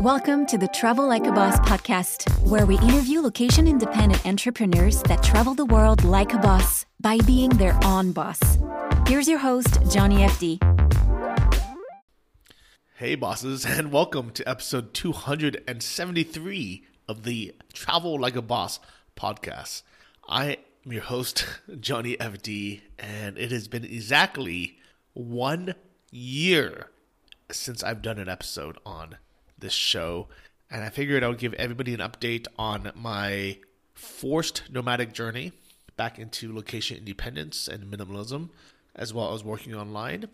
[0.00, 5.22] Welcome to the Travel Like a Boss podcast, where we interview location independent entrepreneurs that
[5.22, 8.40] travel the world like a boss by being their own boss.
[9.06, 10.58] Here's your host, Johnny FD.
[12.94, 18.80] Hey, bosses, and welcome to episode 273 of the Travel Like a Boss
[19.18, 19.82] podcast.
[20.26, 20.56] I
[20.86, 21.44] am your host,
[21.78, 24.78] Johnny FD, and it has been exactly
[25.12, 25.74] one
[26.10, 26.88] year
[27.52, 29.18] since I've done an episode on
[29.60, 30.28] this show,
[30.70, 33.58] and I figured I would give everybody an update on my
[33.94, 35.52] forced nomadic journey
[35.96, 38.48] back into location independence and minimalism,
[38.94, 40.28] as well as working online,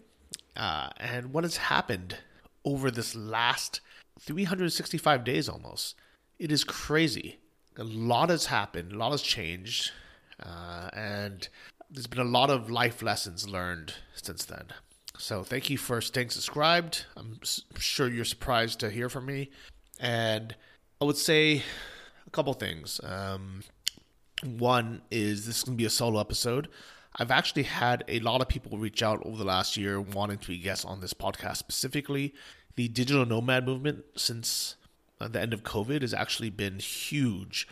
[0.56, 2.16] uh, and what has happened
[2.64, 3.80] over this last
[4.20, 5.94] 365 days almost.
[6.38, 7.38] It is crazy.
[7.78, 9.92] A lot has happened, a lot has changed,
[10.42, 11.48] uh, and
[11.90, 14.66] there's been a lot of life lessons learned since then.
[15.18, 17.06] So thank you for staying subscribed.
[17.16, 17.40] I'm
[17.78, 19.50] sure you're surprised to hear from me.
[19.98, 20.54] And
[21.00, 21.62] I would say
[22.26, 23.00] a couple things.
[23.02, 23.62] Um,
[24.44, 26.68] one is this is going to be a solo episode.
[27.16, 30.48] I've actually had a lot of people reach out over the last year wanting to
[30.48, 32.34] be guests on this podcast specifically.
[32.76, 34.76] The digital nomad movement since
[35.18, 37.66] the end of COVID has actually been huge.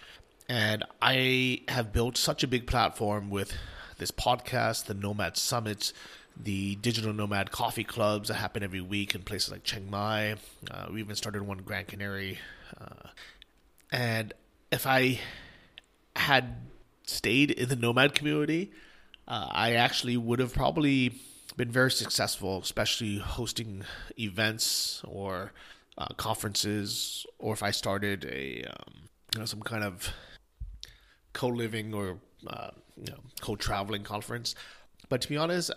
[0.49, 3.53] And I have built such a big platform with
[3.99, 5.93] this podcast, the Nomad Summits,
[6.37, 10.37] the digital nomad coffee clubs that happen every week in places like Chiang Mai.
[10.71, 12.39] Uh, we even started one in Grand Canary.
[12.81, 13.09] Uh,
[13.93, 14.33] and
[14.71, 15.21] if I
[16.17, 16.57] had
[17.07, 18.73] stayed in the nomad community,
[19.29, 21.15] uh, I actually would have probably
[21.57, 23.85] been very successful, especially hosting
[24.19, 25.53] events or
[25.97, 28.95] uh, conferences, or if I started a um,
[29.35, 30.13] you know some kind of
[31.33, 34.55] co-living or uh, you know co-traveling conference.
[35.15, 35.71] But to be honest,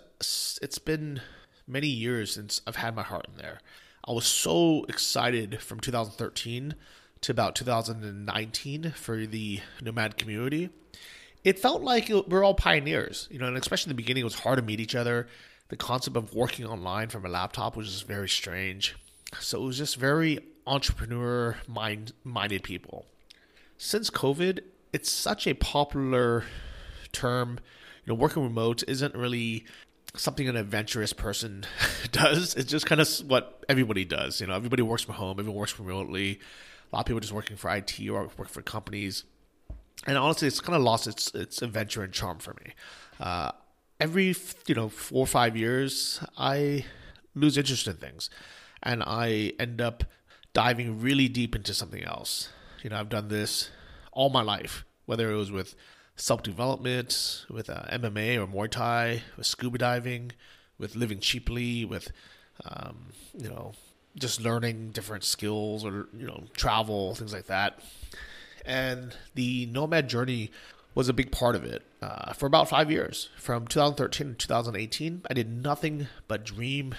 [0.63, 1.21] it's been
[1.67, 3.59] many years since I've had my heart in there.
[4.03, 6.73] I was so excited from 2013
[7.21, 10.71] to about 2019 for the nomad community.
[11.43, 14.39] It felt like we're all pioneers, you know, and especially in the beginning, it was
[14.39, 15.27] hard to meet each other.
[15.67, 18.95] The concept of working online from a laptop was just very strange.
[19.39, 23.05] So it was just very entrepreneur mind minded people.
[23.77, 24.61] Since COVID,
[24.93, 26.43] it's such a popular
[27.11, 27.59] term
[28.07, 29.65] know, working remote isn't really
[30.15, 31.65] something an adventurous person
[32.11, 32.55] does.
[32.55, 34.41] It's just kind of what everybody does.
[34.41, 36.39] You know, everybody works from home, everyone works remotely.
[36.91, 39.23] A lot of people just working for IT or work for companies.
[40.05, 42.73] And honestly, it's kind of lost its its adventure and charm for me.
[43.19, 43.51] Uh,
[43.99, 44.35] every
[44.67, 46.85] you know four or five years, I
[47.35, 48.29] lose interest in things,
[48.83, 50.03] and I end up
[50.53, 52.49] diving really deep into something else.
[52.83, 53.69] You know, I've done this
[54.11, 55.75] all my life, whether it was with
[56.17, 60.33] self development, with uh, MMA or Muay Thai, with scuba diving,
[60.77, 62.11] with living cheaply, with
[62.65, 63.07] um,
[63.37, 63.73] you know
[64.17, 67.79] just learning different skills or you know travel things like that.
[68.65, 70.51] And the nomad journey
[70.93, 75.21] was a big part of it uh, for about five years, from 2013 to 2018.
[75.29, 76.95] I did nothing but dream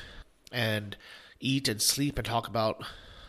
[0.53, 0.97] and
[1.41, 2.83] eat and sleep and talk about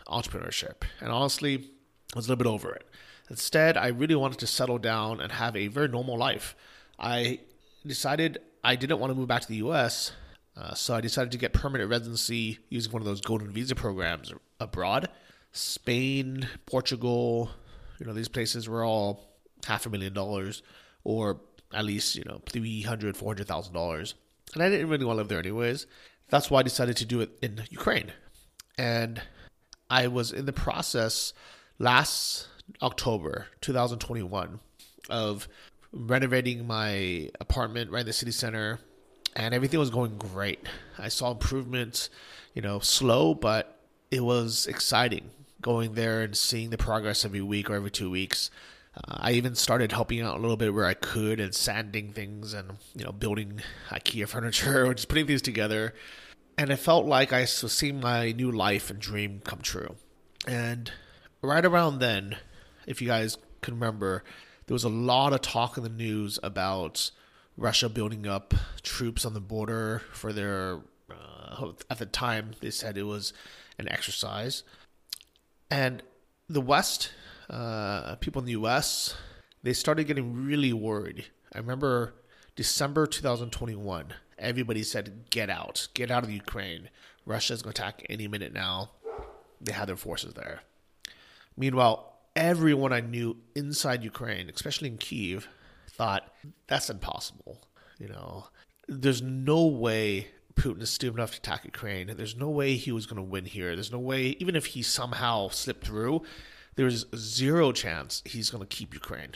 [0.06, 0.82] entrepreneurship.
[1.00, 1.70] And honestly,
[2.14, 2.86] I was a little bit over it.
[3.30, 6.56] Instead, I really wanted to settle down and have a very normal life.
[6.98, 7.38] I
[7.86, 10.12] decided I didn't want to move back to the US,
[10.56, 14.32] uh, so I decided to get permanent residency using one of those golden visa programs
[14.58, 15.08] abroad.
[15.52, 17.50] Spain, Portugal,
[17.98, 19.24] you know, these places were all
[19.64, 20.62] half a million dollars
[21.04, 21.40] or
[21.72, 24.14] at least, you know, $300,000, $400,000.
[24.54, 25.86] And I didn't really want to live there anyways.
[26.28, 28.12] That's why I decided to do it in Ukraine.
[28.76, 29.22] And
[29.88, 31.32] I was in the process
[31.78, 32.48] last
[32.82, 34.60] October 2021
[35.08, 35.48] of
[35.92, 38.78] renovating my apartment right in the city center
[39.36, 40.60] and everything was going great.
[40.98, 42.10] I saw improvements,
[42.54, 47.70] you know, slow, but it was exciting going there and seeing the progress every week
[47.70, 48.50] or every two weeks.
[48.96, 52.54] Uh, I even started helping out a little bit where I could and sanding things
[52.54, 53.60] and, you know, building
[53.90, 55.94] IKEA furniture or just putting things together.
[56.58, 59.94] And it felt like I was seeing my new life and dream come true.
[60.46, 60.90] And
[61.42, 62.36] right around then,
[62.90, 64.24] if you guys can remember,
[64.66, 67.10] there was a lot of talk in the news about
[67.56, 68.52] Russia building up
[68.82, 70.80] troops on the border for their.
[71.10, 73.32] Uh, at the time, they said it was
[73.78, 74.64] an exercise,
[75.70, 76.02] and
[76.48, 77.12] the West,
[77.48, 79.14] uh, people in the U.S.,
[79.62, 81.26] they started getting really worried.
[81.52, 82.14] I remember
[82.56, 84.14] December 2021.
[84.38, 85.88] Everybody said, "Get out!
[85.94, 86.90] Get out of Ukraine!
[87.24, 88.90] Russia's going to attack any minute now."
[89.60, 90.62] They had their forces there.
[91.56, 95.48] Meanwhile, everyone I knew inside Ukraine, especially in Kiev,
[95.88, 96.32] thought
[96.66, 97.62] that's impossible.
[97.98, 98.46] You know,
[98.88, 102.12] there's no way Putin is stupid enough to attack Ukraine.
[102.16, 103.74] There's no way he was going to win here.
[103.74, 106.22] There's no way, even if he somehow slipped through,
[106.76, 109.32] there's zero chance he's going to keep Ukraine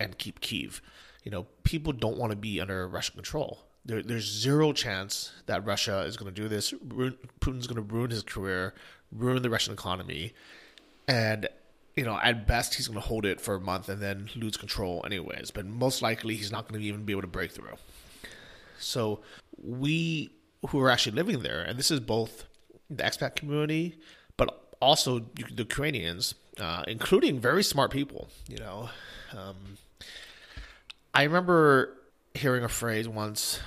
[0.00, 0.82] and keep Kiev.
[1.24, 3.64] You know, people don't want to be under Russian control.
[3.86, 6.72] There, there's zero chance that Russia is going to do this.
[6.72, 8.74] Putin's going to ruin his career,
[9.12, 10.32] ruin the Russian economy,
[11.06, 11.48] and
[11.96, 14.56] you know, at best he's going to hold it for a month and then lose
[14.56, 15.50] control anyways.
[15.50, 17.76] But most likely he's not going to even be able to break through.
[18.78, 19.20] So
[19.62, 20.30] we
[20.68, 22.44] who are actually living there, and this is both
[22.90, 23.98] the expat community,
[24.36, 28.28] but also the Ukrainians, uh, including very smart people.
[28.48, 28.88] You know,
[29.36, 29.56] um,
[31.12, 31.94] I remember
[32.34, 33.60] hearing a phrase once: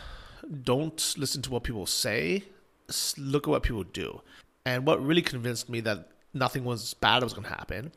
[0.63, 2.43] "Don't listen to what people say,
[3.17, 4.21] look at what people do."
[4.65, 7.93] And what really convinced me that nothing was bad was going to happen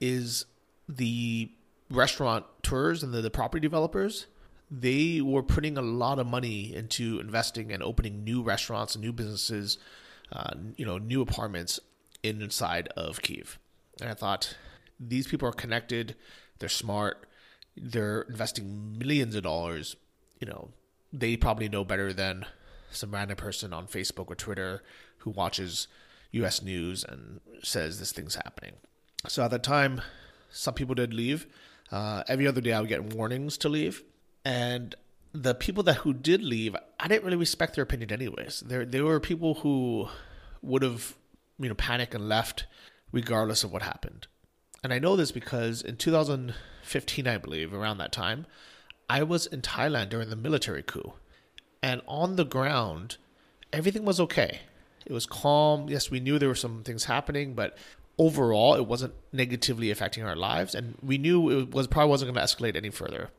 [0.00, 0.46] is
[0.88, 1.50] the
[1.90, 4.26] restaurant tours and the, the property developers
[4.70, 9.12] they were putting a lot of money into investing and opening new restaurants and new
[9.12, 9.78] businesses,
[10.32, 11.80] uh, you know, new apartments
[12.22, 13.58] inside of Kiev.
[14.00, 14.56] And I thought
[15.00, 16.16] these people are connected,
[16.58, 17.26] they're smart,
[17.76, 19.96] they're investing millions of dollars.
[20.40, 20.70] You know,
[21.12, 22.44] they probably know better than
[22.90, 24.82] some random person on Facebook or Twitter
[25.18, 25.88] who watches
[26.32, 26.62] U.S.
[26.62, 28.74] news and says this thing's happening.
[29.26, 30.00] So at the time,
[30.50, 31.46] some people did leave.
[31.90, 34.02] Uh, every other day, I would get warnings to leave
[34.44, 34.94] and
[35.32, 38.60] the people that who did leave, I didn't really respect their opinion anyways.
[38.60, 40.08] There there were people who
[40.62, 41.16] would have
[41.58, 42.66] you know panicked and left
[43.12, 44.26] regardless of what happened.
[44.82, 48.46] And I know this because in 2015, I believe, around that time,
[49.10, 51.14] I was in Thailand during the military coup.
[51.82, 53.16] And on the ground,
[53.72, 54.60] everything was okay.
[55.04, 55.88] It was calm.
[55.88, 57.76] Yes, we knew there were some things happening, but
[58.18, 60.74] overall, it wasn't negatively affecting our lives.
[60.74, 63.30] And we knew it was probably wasn't going to escalate any further.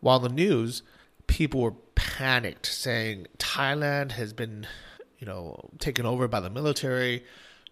[0.00, 0.82] While the news,
[1.26, 4.66] people were panicked, saying Thailand has been,
[5.18, 7.24] you know, taken over by the military.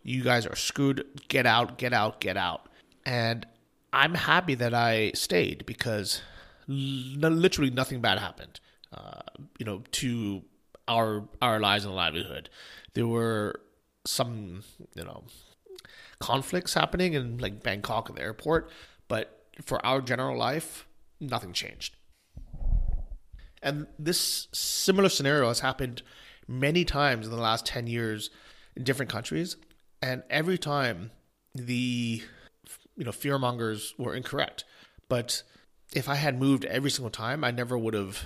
[0.03, 1.06] You guys are screwed.
[1.29, 2.69] Get out, get out, get out.
[3.05, 3.47] And
[3.93, 6.23] I'm happy that I stayed because
[6.67, 8.61] literally nothing bad happened.
[8.93, 9.20] Uh,
[9.59, 10.43] you know, to
[10.88, 12.49] our our lives and livelihood.
[12.94, 13.61] There were
[14.05, 14.62] some,
[14.94, 15.25] you know,
[16.19, 18.71] conflicts happening in like Bangkok at the airport,
[19.09, 20.87] but for our general life,
[21.21, 21.97] nothing changed.
[23.63, 26.03] And this similar scenario has happened
[26.47, 28.31] many times in the last 10 years
[28.77, 29.57] in different countries.
[30.03, 31.11] And every time
[31.55, 32.23] the
[32.97, 34.65] you know fearmongers were incorrect.
[35.09, 35.43] But
[35.95, 38.25] if I had moved every single time, I never would have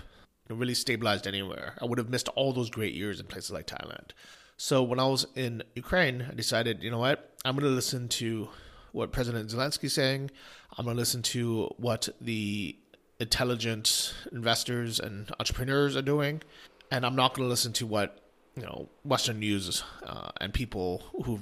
[0.49, 1.75] really stabilized anywhere.
[1.81, 4.11] I would have missed all those great years in places like Thailand.
[4.61, 8.09] So when I was in Ukraine, I decided, you know what, I'm going to listen
[8.09, 8.49] to
[8.91, 10.33] what President Zelensky's saying.
[10.77, 12.77] I'm going to listen to what the
[13.21, 16.43] intelligent investors and entrepreneurs are doing,
[16.91, 18.21] and I'm not going to listen to what
[18.57, 21.39] you know Western news uh, and people who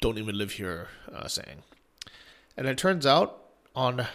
[0.00, 1.62] don't even live here uh, saying.
[2.56, 3.44] And it turns out
[3.76, 4.08] on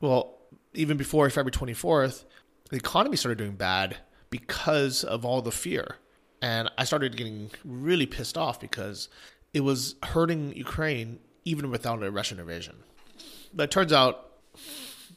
[0.00, 0.38] well,
[0.72, 2.24] even before February 24th,
[2.70, 3.98] the economy started doing bad
[4.30, 5.96] because of all the fear.
[6.42, 9.08] And I started getting really pissed off because
[9.54, 12.76] it was hurting Ukraine even without a Russian invasion.
[13.54, 14.32] But it turns out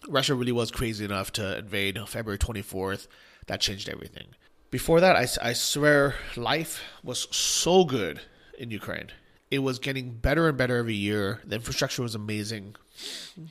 [0.08, 3.08] Russia really was crazy enough to invade February 24th.
[3.48, 4.28] That changed everything.
[4.72, 8.22] Before that, I, I swear life was so good
[8.58, 9.08] in Ukraine.
[9.50, 11.42] It was getting better and better every year.
[11.44, 12.76] The infrastructure was amazing.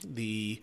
[0.04, 0.62] The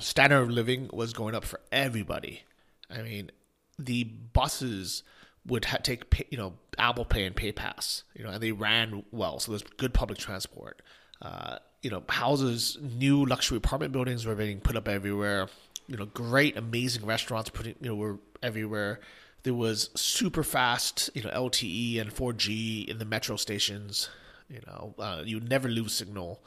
[0.00, 2.42] standard of living was going up for everybody.
[2.90, 3.30] I mean,
[3.78, 5.04] the buses
[5.46, 9.04] would ha- take pay, you know Apple Pay and PayPass, you know, and they ran
[9.10, 10.82] well, so there's good public transport.
[11.20, 15.48] Uh, you know, houses, new luxury apartment buildings were being put up everywhere.
[15.86, 19.00] You know, great, amazing restaurants putting, you know, were everywhere.
[19.42, 24.08] There was super fast, you know, LTE and 4G in the metro stations.
[24.48, 26.40] You know, uh, you never lose signal.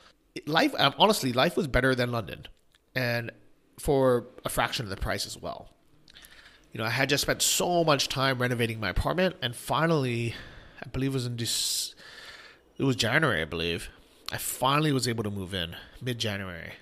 [0.47, 2.47] Life, um, honestly, life was better than London,
[2.95, 3.31] and
[3.79, 5.69] for a fraction of the price as well.
[6.71, 10.35] You know, I had just spent so much time renovating my apartment, and finally,
[10.83, 11.95] I believe it was in this,
[12.77, 13.89] it was January, I believe.
[14.31, 16.73] I finally was able to move in mid January.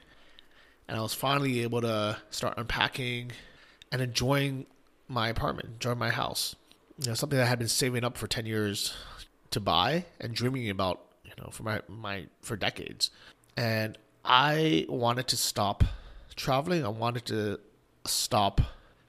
[0.88, 3.32] And I was finally able to start unpacking
[3.92, 4.65] and enjoying
[5.08, 6.56] my apartment, enjoying my house.
[7.00, 8.94] You know, something that I had been saving up for 10 years
[9.51, 13.12] to buy and dreaming about, you know, for my, my for decades.
[13.58, 15.84] And I wanted to stop
[16.36, 16.86] traveling.
[16.86, 17.60] I wanted to
[18.06, 18.62] stop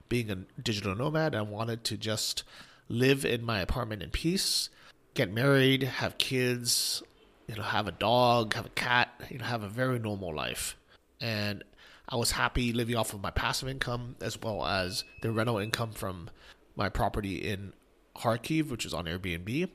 [0.09, 1.35] being a digital nomad.
[1.35, 2.43] I wanted to just
[2.89, 4.69] live in my apartment in peace,
[5.13, 7.03] get married, have kids,
[7.47, 10.75] you know, have a dog, have a cat, you know, have a very normal life.
[11.19, 11.63] And
[12.09, 15.91] I was happy living off of my passive income as well as the rental income
[15.91, 16.29] from
[16.75, 17.73] my property in
[18.15, 19.69] Kharkiv, which is on Airbnb,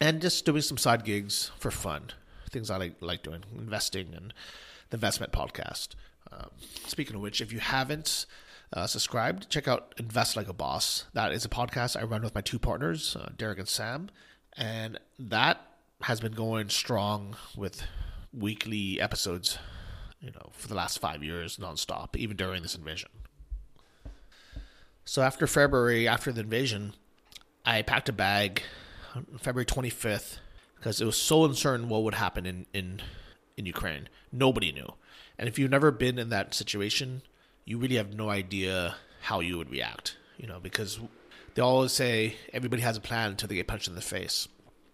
[0.00, 2.10] and just doing some side gigs for fun,
[2.50, 4.34] things I like, like doing, investing and
[4.90, 5.88] the investment podcast.
[6.30, 6.50] Um,
[6.86, 8.26] speaking of which, if you haven't
[8.72, 11.06] uh, subscribed, check out Invest Like a Boss.
[11.14, 14.10] That is a podcast I run with my two partners, uh, Derek and Sam,
[14.56, 15.60] and that
[16.02, 17.82] has been going strong with
[18.32, 19.58] weekly episodes,
[20.20, 23.08] you know, for the last five years nonstop, even during this invasion.
[25.04, 26.92] So after February, after the invasion,
[27.64, 28.62] I packed a bag
[29.38, 30.38] February 25th
[30.76, 33.00] because it was so uncertain what would happen in, in,
[33.56, 34.08] in Ukraine.
[34.30, 34.92] Nobody knew.
[35.38, 37.22] And if you've never been in that situation,
[37.68, 40.98] you really have no idea how you would react, you know, because
[41.54, 44.48] they always say everybody has a plan until they get punched in the face.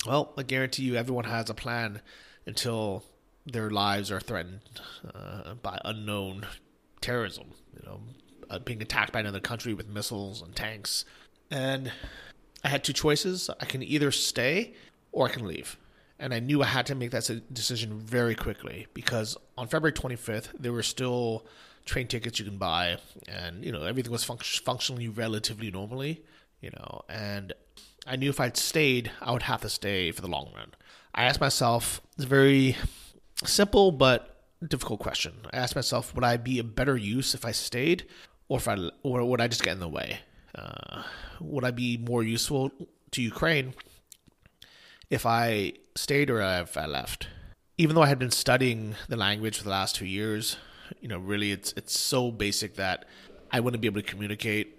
[0.04, 2.02] Well, I guarantee you, everyone has a plan
[2.46, 3.04] until
[3.46, 4.80] their lives are threatened
[5.14, 6.48] uh, by unknown
[7.00, 7.52] terrorism.
[7.76, 8.00] You know,
[8.50, 11.04] uh, being attacked by another country with missiles and tanks.
[11.52, 11.92] And
[12.64, 13.50] I had two choices.
[13.60, 14.74] I can either stay
[15.12, 15.76] or I can leave.
[16.18, 20.48] And I knew I had to make that decision very quickly because on February 25th,
[20.58, 21.44] there were still
[21.84, 26.24] train tickets you can buy, and you know everything was functionally relatively normally.
[26.60, 27.52] You know, and
[28.06, 30.72] I knew if I'd stayed, I would have to stay for the long run.
[31.14, 32.76] I asked myself this very
[33.44, 35.34] simple but difficult question.
[35.52, 38.06] I asked myself, would I be a better use if I stayed,
[38.48, 40.20] or if I or would I just get in the way?
[40.54, 41.02] Uh,
[41.40, 42.70] would I be more useful
[43.10, 43.74] to Ukraine
[45.14, 47.28] if I stayed or if I left?
[47.78, 50.56] Even though I had been studying the language for the last two years,
[51.00, 53.04] you know, really it's it's so basic that
[53.50, 54.78] I wouldn't be able to communicate.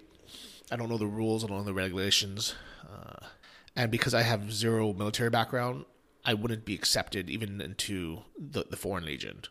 [0.70, 2.54] I don't know the rules, I don't know the regulations,
[2.90, 3.26] uh,
[3.74, 5.84] and because I have zero military background,
[6.24, 9.42] I wouldn't be accepted even into the, the foreign legion.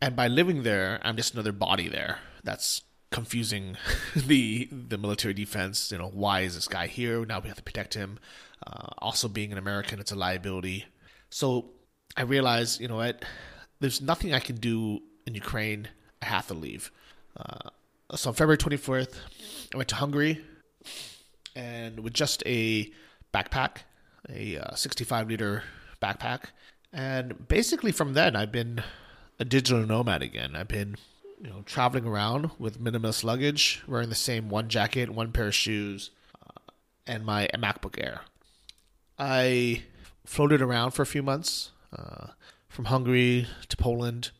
[0.00, 2.18] And by living there, I'm just another body there.
[2.42, 3.76] That's confusing
[4.16, 5.90] the the military defense.
[5.92, 7.24] You know, why is this guy here?
[7.24, 8.18] Now we have to protect him.
[8.66, 10.86] Uh, also, being an American, it's a liability.
[11.30, 11.70] So
[12.16, 13.24] I realized, you know what?
[13.80, 15.88] There's nothing I can do in Ukraine.
[16.20, 16.90] I have to leave.
[17.36, 17.70] Uh,
[18.14, 19.14] so on February 24th,
[19.72, 20.44] I went to Hungary,
[21.54, 22.90] and with just a
[23.32, 23.78] backpack,
[24.28, 25.62] a uh, 65 liter
[26.02, 26.44] backpack,
[26.92, 28.82] and basically from then I've been
[29.38, 30.56] a digital nomad again.
[30.56, 30.96] I've been
[31.40, 35.54] you know, traveling around with minimalist luggage, wearing the same one jacket, one pair of
[35.54, 36.10] shoes,
[36.42, 36.72] uh,
[37.06, 38.22] and my MacBook Air.
[39.18, 39.82] I
[40.24, 42.28] floated around for a few months, uh,
[42.68, 44.30] from Hungary to Poland,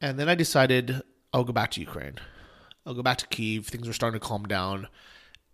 [0.00, 2.16] and then I decided I'll go back to Ukraine.
[2.86, 3.66] I'll go back to Kiev.
[3.66, 4.88] Things were starting to calm down,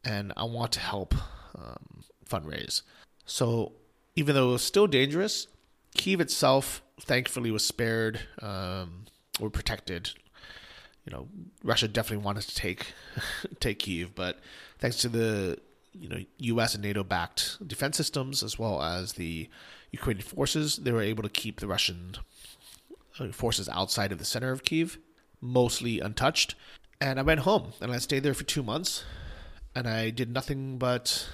[0.04, 1.14] and I want to help
[1.58, 2.82] um, fundraise.
[3.26, 3.72] So,
[4.14, 5.48] even though it was still dangerous,
[5.96, 9.06] Kiev itself, thankfully, was spared um,
[9.40, 10.10] or protected
[11.04, 11.28] you know,
[11.62, 12.92] Russia definitely wanted to take
[13.60, 14.38] take Kiev, but
[14.78, 15.58] thanks to the
[15.92, 16.74] you know U.S.
[16.74, 19.48] and NATO backed defense systems as well as the
[19.92, 22.16] Ukrainian forces, they were able to keep the Russian
[23.20, 24.98] uh, forces outside of the center of Kiev,
[25.40, 26.56] mostly untouched.
[27.00, 29.04] And I went home and I stayed there for two months,
[29.74, 31.28] and I did nothing but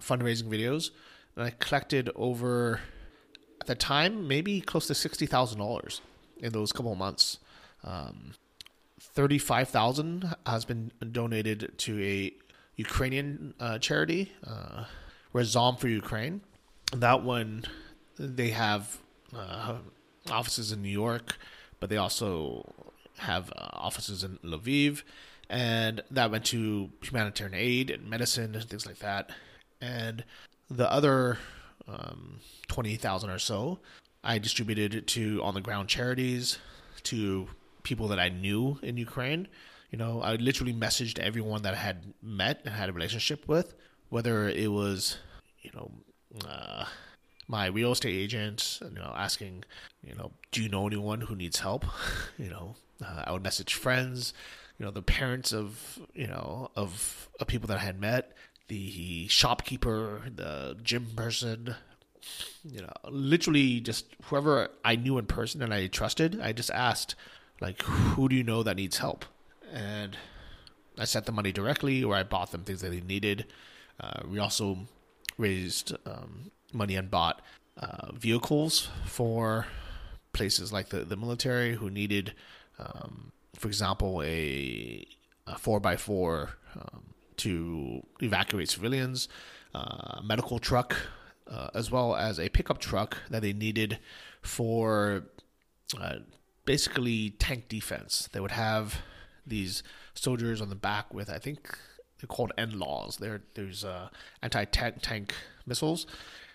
[0.00, 0.90] fundraising videos,
[1.34, 2.80] and I collected over
[3.60, 6.00] at the time maybe close to sixty thousand dollars
[6.38, 7.38] in those couple of months.
[7.84, 8.32] Um,
[9.16, 12.34] 35,000 has been donated to a
[12.76, 14.84] Ukrainian uh, charity, uh,
[15.34, 16.42] Razom for Ukraine.
[16.92, 17.64] That one,
[18.18, 18.98] they have
[19.34, 19.76] uh,
[20.30, 21.38] offices in New York,
[21.80, 22.70] but they also
[23.16, 25.02] have uh, offices in Lviv,
[25.48, 29.30] and that went to humanitarian aid and medicine and things like that.
[29.80, 30.24] And
[30.70, 31.38] the other
[31.88, 33.78] um, 20,000 or so,
[34.22, 36.58] I distributed to on the ground charities,
[37.04, 37.48] to
[37.86, 39.46] people that I knew in Ukraine.
[39.92, 43.74] You know, I literally messaged everyone that I had met and had a relationship with,
[44.08, 45.18] whether it was,
[45.62, 45.92] you know,
[46.46, 46.84] uh,
[47.46, 49.62] my real estate agent, you know, asking,
[50.02, 51.84] you know, do you know anyone who needs help?
[52.38, 52.74] you know,
[53.04, 54.34] uh, I would message friends,
[54.78, 58.32] you know, the parents of, you know, of, of people that I had met,
[58.66, 61.76] the shopkeeper, the gym person,
[62.64, 67.14] you know, literally just whoever I knew in person and I trusted, I just asked,
[67.60, 69.24] like who do you know that needs help?
[69.72, 70.16] And
[70.98, 73.46] i sent the money directly or i bought them things that they needed.
[74.00, 74.78] Uh, we also
[75.38, 77.40] raised um, money and bought
[77.78, 79.66] uh, vehicles for
[80.32, 82.34] places like the, the military who needed
[82.78, 85.06] um, for example a,
[85.46, 87.02] a 4x4 um,
[87.36, 89.28] to evacuate civilians
[89.74, 90.96] uh, medical truck
[91.50, 93.98] uh, as well as a pickup truck that they needed
[94.42, 95.24] for
[96.00, 96.16] uh,
[96.66, 98.28] basically tank defense.
[98.32, 99.00] They would have
[99.46, 99.82] these
[100.14, 101.78] soldiers on the back with, I think,
[102.18, 103.18] they're called NLAWs.
[103.18, 104.08] They're, there's uh,
[104.42, 105.34] anti-tank tank
[105.66, 106.06] missiles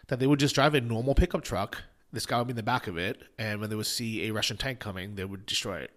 [0.08, 1.84] that they would just drive a normal pickup truck.
[2.12, 4.32] This guy would be in the back of it, and when they would see a
[4.32, 5.92] Russian tank coming, they would destroy it.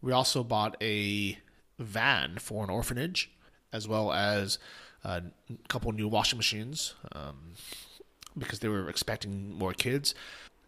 [0.00, 1.36] We also bought a
[1.78, 3.30] van for an orphanage,
[3.72, 4.58] as well as
[5.04, 5.22] a
[5.68, 7.52] couple new washing machines um,
[8.38, 10.14] because they were expecting more kids,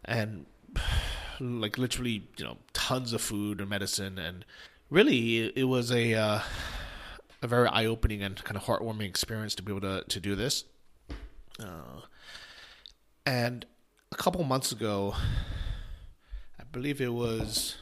[0.05, 0.45] and
[1.41, 4.45] like literally, you know, tons of food and medicine, and
[4.91, 6.41] really, it was a uh,
[7.43, 10.35] a very eye opening and kind of heartwarming experience to be able to to do
[10.35, 10.65] this.
[11.59, 12.03] Uh,
[13.27, 13.67] and
[14.13, 15.15] a couple months ago,
[16.59, 17.77] I believe it was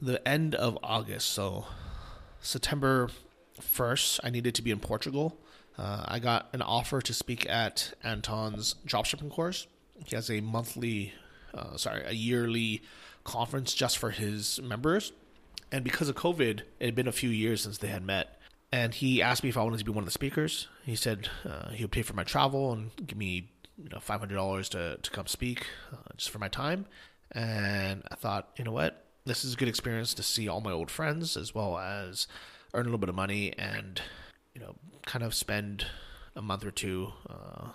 [0.00, 1.66] the end of August, so
[2.40, 3.08] September
[3.60, 5.38] 1st, I needed to be in Portugal.
[5.78, 9.66] Uh, I got an offer to speak at Anton's dropshipping course.
[10.04, 11.12] He has a monthly,
[11.52, 12.82] uh, sorry, a yearly
[13.24, 15.12] conference just for his members.
[15.72, 18.38] And because of COVID, it had been a few years since they had met.
[18.70, 20.68] And he asked me if I wanted to be one of the speakers.
[20.84, 24.20] He said uh, he would pay for my travel and give me, you know, five
[24.20, 26.86] hundred dollars to to come speak uh, just for my time.
[27.32, 30.70] And I thought, you know what, this is a good experience to see all my
[30.70, 32.26] old friends as well as
[32.74, 34.02] earn a little bit of money and
[34.54, 34.74] you know
[35.06, 35.86] kind of spend
[36.36, 37.68] a month or two uh,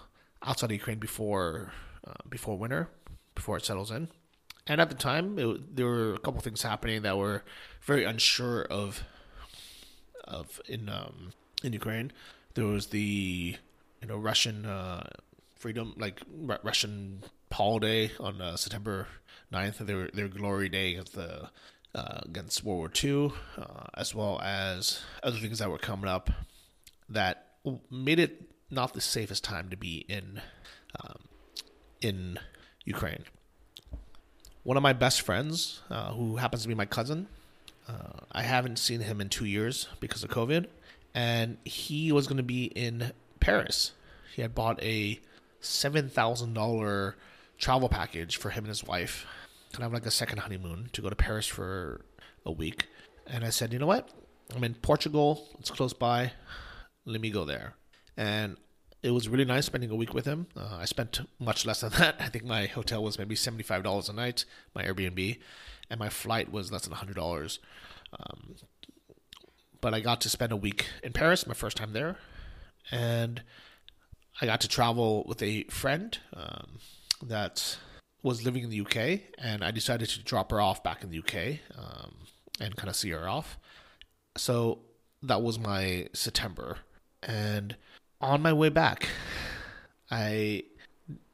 [0.44, 1.72] outside of Ukraine before
[2.08, 2.90] uh, before winter
[3.36, 4.10] before it settles in.
[4.68, 7.44] And at the time, it, there were a couple things happening that were
[7.82, 9.04] very unsure of
[10.26, 11.32] of in um,
[11.64, 12.12] in Ukraine.
[12.54, 13.56] There was the
[14.02, 15.08] you know Russian uh,
[15.56, 19.08] freedom like R- Russian holiday on uh, September
[19.52, 21.50] 9th, their their glory day against the
[21.96, 26.30] uh, against World War II, uh, as well as other things that were coming up
[27.10, 27.46] that
[27.90, 30.42] made it not the safest time to be in
[31.00, 31.18] um,
[32.02, 32.40] in
[32.86, 33.24] Ukraine.
[34.64, 37.28] One of my best friends, uh, who happens to be my cousin,
[37.88, 40.68] uh, I haven't seen him in two years because of COVID,
[41.16, 43.94] and he was going to be in Paris.
[44.36, 45.20] He had bought a
[45.60, 47.16] seven thousand dollar
[47.58, 49.26] travel package for him and his wife,
[49.74, 52.02] kind of like a second honeymoon, to go to Paris for
[52.46, 52.88] a week.
[53.26, 54.10] And I said, you know what?
[54.56, 55.48] I'm in Portugal.
[55.60, 56.34] It's close by.
[57.10, 57.74] Let me go there.
[58.16, 58.58] And
[59.02, 60.46] it was really nice spending a week with him.
[60.56, 62.18] Uh, I spent much less than that.
[62.20, 64.46] I think my hotel was maybe seventy-five dollars a night,
[64.76, 65.40] my Airbnb,
[65.90, 67.60] and my flight was less than hundred dollars.
[68.18, 68.56] Um,
[69.82, 72.18] but I got to spend a week in Paris, my first time there,
[72.92, 73.42] and
[74.40, 76.80] I got to travel with a friend um,
[77.24, 77.78] that
[78.22, 81.20] was living in the UK, and I decided to drop her off back in the
[81.20, 82.16] UK um,
[82.60, 83.58] and kind of see her off.
[84.38, 84.82] So
[85.24, 86.78] that was my September,
[87.24, 87.76] and
[88.22, 89.08] on my way back,
[90.12, 90.64] I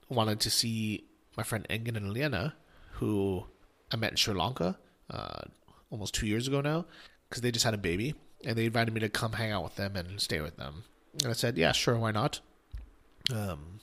[0.10, 1.06] wanted to see
[1.38, 2.56] my friend Engin and Lena,
[2.93, 3.45] who
[3.91, 4.78] I met in Sri Lanka
[5.10, 5.41] uh,
[5.89, 6.86] almost two years ago now,
[7.30, 9.76] because they just had a baby, and they invited me to come hang out with
[9.76, 10.84] them and stay with them.
[11.21, 12.39] And I said, yeah, sure, why not?
[13.34, 13.80] Um,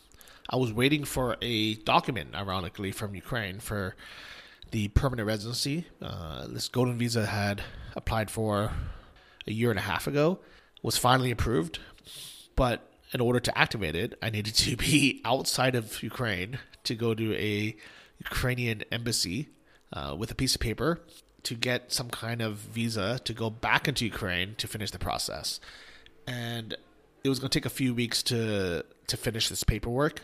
[0.50, 3.96] I was waiting for a document, ironically, from Ukraine for
[4.70, 5.86] the permanent residency.
[6.00, 7.62] Uh, this golden visa had
[7.96, 8.72] applied for
[9.46, 10.40] a year and a half ago,
[10.82, 11.78] was finally approved,
[12.56, 17.14] but in order to activate it, I needed to be outside of Ukraine to go
[17.14, 17.76] to a
[18.18, 19.48] Ukrainian embassy
[19.92, 21.00] uh, with a piece of paper
[21.42, 25.60] to get some kind of visa to go back into Ukraine to finish the process.
[26.26, 26.76] And
[27.24, 30.22] it was going to take a few weeks to to finish this paperwork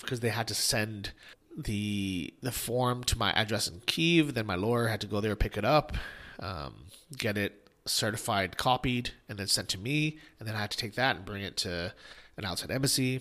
[0.00, 1.12] because they had to send
[1.56, 4.34] the the form to my address in Kiev.
[4.34, 5.96] Then my lawyer had to go there pick it up,
[6.38, 6.74] um,
[7.16, 10.18] get it certified, copied, and then sent to me.
[10.38, 11.92] And then I had to take that and bring it to
[12.36, 13.20] an outside embassy.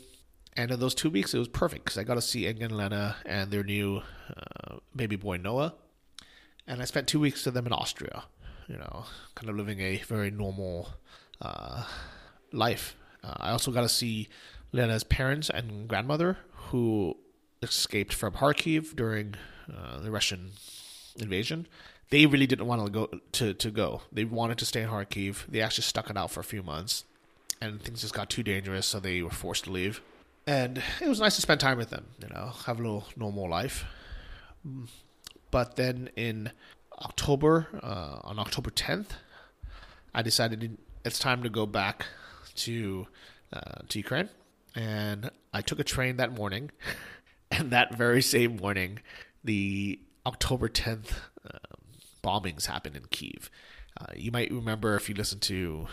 [0.54, 2.78] And in those two weeks, it was perfect because I got to see Engin and
[2.78, 4.02] Lena and their new
[4.36, 5.74] uh, baby boy Noah.
[6.68, 8.24] And I spent two weeks with them in Austria,
[8.68, 9.06] you know,
[9.36, 10.90] kind of living a very normal
[11.42, 11.84] uh,
[12.52, 12.96] life.
[13.24, 14.30] Uh, I also got to see
[14.72, 17.18] Lena's parents and grandmother, who
[17.62, 19.36] escaped from Kharkiv during
[19.72, 20.52] uh, the Russian
[21.18, 21.68] invasion.
[22.10, 24.02] They really didn't want to go to, to go.
[24.12, 25.46] They wanted to stay in Kharkiv.
[25.48, 27.06] They actually stuck it out for a few months,
[27.62, 30.02] and things just got too dangerous, so they were forced to leave.
[30.48, 33.48] And it was nice to spend time with them, you know, have a little normal
[33.48, 33.86] life.
[35.52, 36.52] But then in
[37.00, 39.10] October, uh, on October 10th,
[40.14, 42.06] I decided it's time to go back
[42.56, 43.08] to
[43.54, 44.30] uh, to Ukraine,
[44.76, 46.72] and I took a train that morning.
[47.52, 49.00] And that very same morning,
[49.44, 51.39] the October 10th um,
[52.30, 53.50] bombings happened in Kiev.
[54.00, 55.88] Uh, you might remember if you listen to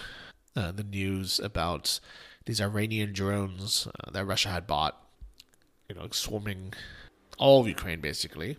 [0.54, 2.00] uh, the news about
[2.44, 5.00] these Iranian drones uh, that Russia had bought,
[5.88, 6.74] you know, swarming
[7.38, 8.58] all of Ukraine basically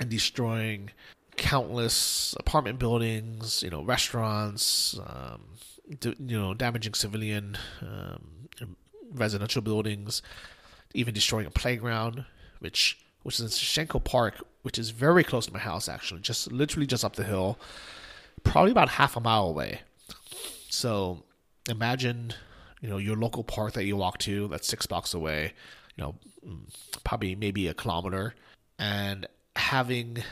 [0.00, 0.90] and destroying
[1.36, 5.42] countless apartment buildings, you know, restaurants, um,
[6.02, 8.46] you know, damaging civilian um,
[9.12, 10.22] residential buildings,
[10.94, 12.24] even destroying a playground,
[12.60, 14.34] which which is in Shevchenko Park,
[14.66, 17.56] which is very close to my house, actually, just literally just up the hill,
[18.42, 19.82] probably about half a mile away.
[20.68, 21.22] So
[21.70, 22.34] imagine,
[22.80, 25.52] you know, your local park that you walk to that's six blocks away,
[25.94, 26.58] you know, mm,
[27.04, 28.34] probably maybe a kilometer,
[28.76, 30.24] and having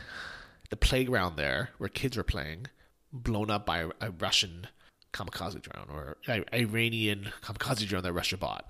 [0.69, 2.67] the playground there where kids were playing
[3.13, 4.67] blown up by a Russian
[5.13, 6.17] kamikaze drone or
[6.53, 8.69] Iranian kamikaze drone that Russia bought.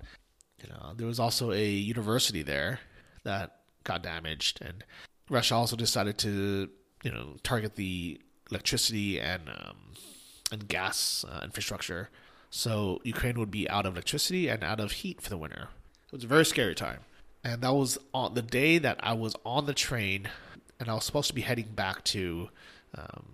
[0.61, 2.81] You know, there was also a university there
[3.23, 4.83] that got damaged, and
[5.29, 6.69] Russia also decided to,
[7.03, 8.19] you know, target the
[8.51, 9.77] electricity and um,
[10.51, 12.09] and gas uh, infrastructure,
[12.49, 15.69] so Ukraine would be out of electricity and out of heat for the winter.
[16.07, 16.99] It was a very scary time,
[17.43, 20.29] and that was on the day that I was on the train,
[20.79, 22.49] and I was supposed to be heading back to
[22.95, 23.25] um,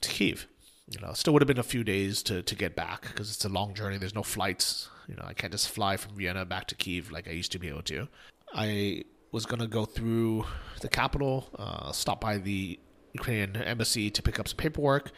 [0.00, 0.46] to Kiev
[0.90, 3.44] you know, still would have been a few days to, to get back because it's
[3.44, 3.98] a long journey.
[3.98, 4.88] There's no flights.
[5.06, 7.58] You know, I can't just fly from Vienna back to Kiev like I used to
[7.58, 8.08] be able to.
[8.54, 10.44] I was going to go through
[10.80, 12.78] the capital, uh, stop by the
[13.12, 15.10] Ukrainian embassy to pick up some paperwork,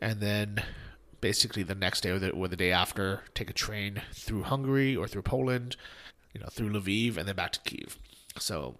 [0.00, 0.62] and then
[1.20, 4.96] basically the next day or the, or the day after, take a train through Hungary
[4.96, 5.76] or through Poland,
[6.32, 7.98] you know, through Lviv, and then back to Kiev.
[8.38, 8.78] So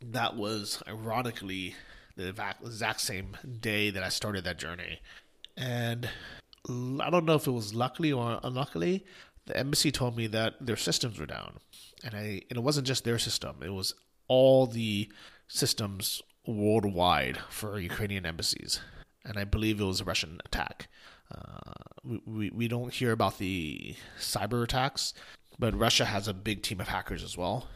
[0.00, 1.74] that was ironically
[2.16, 5.00] the exact same day that I started that journey
[5.56, 6.08] and
[6.68, 9.04] I don't know if it was luckily or unluckily,
[9.46, 11.58] the embassy told me that their systems were down,
[12.04, 13.94] and I and it wasn't just their system; it was
[14.28, 15.10] all the
[15.48, 18.80] systems worldwide for Ukrainian embassies,
[19.24, 20.88] and I believe it was a Russian attack.
[21.34, 21.72] Uh,
[22.04, 25.14] we, we we don't hear about the cyber attacks,
[25.58, 27.66] but Russia has a big team of hackers as well.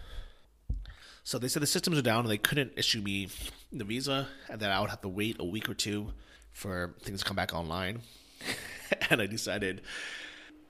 [1.24, 3.28] So they said the systems are down and they couldn't issue me
[3.72, 6.12] the visa, and that I would have to wait a week or two
[6.52, 8.02] for things to come back online.
[9.10, 9.82] and I decided,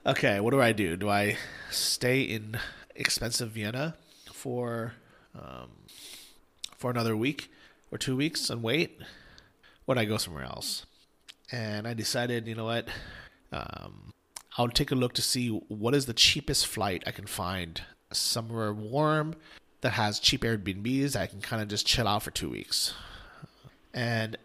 [0.05, 0.97] okay, what do I do?
[0.97, 1.37] Do I
[1.71, 2.59] stay in
[2.99, 3.95] expensive Vienna
[4.31, 4.93] for
[5.33, 5.69] um,
[6.77, 7.51] for another week
[7.91, 8.99] or two weeks and wait?
[9.87, 10.85] Do I go somewhere else?
[11.51, 12.87] And I decided, you know what?
[13.51, 14.13] Um,
[14.55, 17.81] I'll take a look to see what is the cheapest flight I can find
[18.11, 19.33] somewhere warm
[19.81, 21.15] that has cheap Airbnbs.
[21.15, 22.93] I can kind of just chill out for two weeks.
[23.91, 24.37] And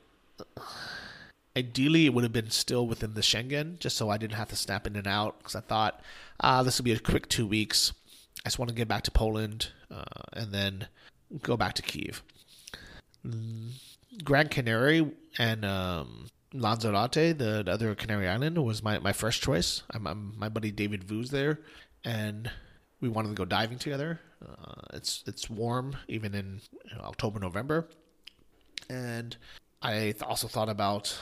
[1.56, 4.56] Ideally, it would have been still within the Schengen, just so I didn't have to
[4.56, 5.38] snap in and out.
[5.38, 6.00] Because I thought,
[6.40, 7.92] ah, this will be a quick two weeks.
[8.44, 10.88] I just want to get back to Poland uh, and then
[11.42, 12.23] go back to Kiev.
[13.27, 13.70] Mm,
[14.23, 19.83] Gran Canary and um, Lanzarote, the, the, other Canary island, was my, my first choice.
[19.90, 21.61] I'm, I'm, my buddy David Vu's there,
[22.05, 22.51] and
[23.01, 24.20] we wanted to go diving together.
[24.47, 27.88] Uh, it's it's warm even in you know, October, November,
[28.90, 29.37] and
[29.83, 31.18] I also thought about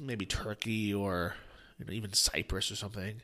[0.00, 1.34] maybe Turkey or
[1.78, 3.20] you know, even Cyprus or something.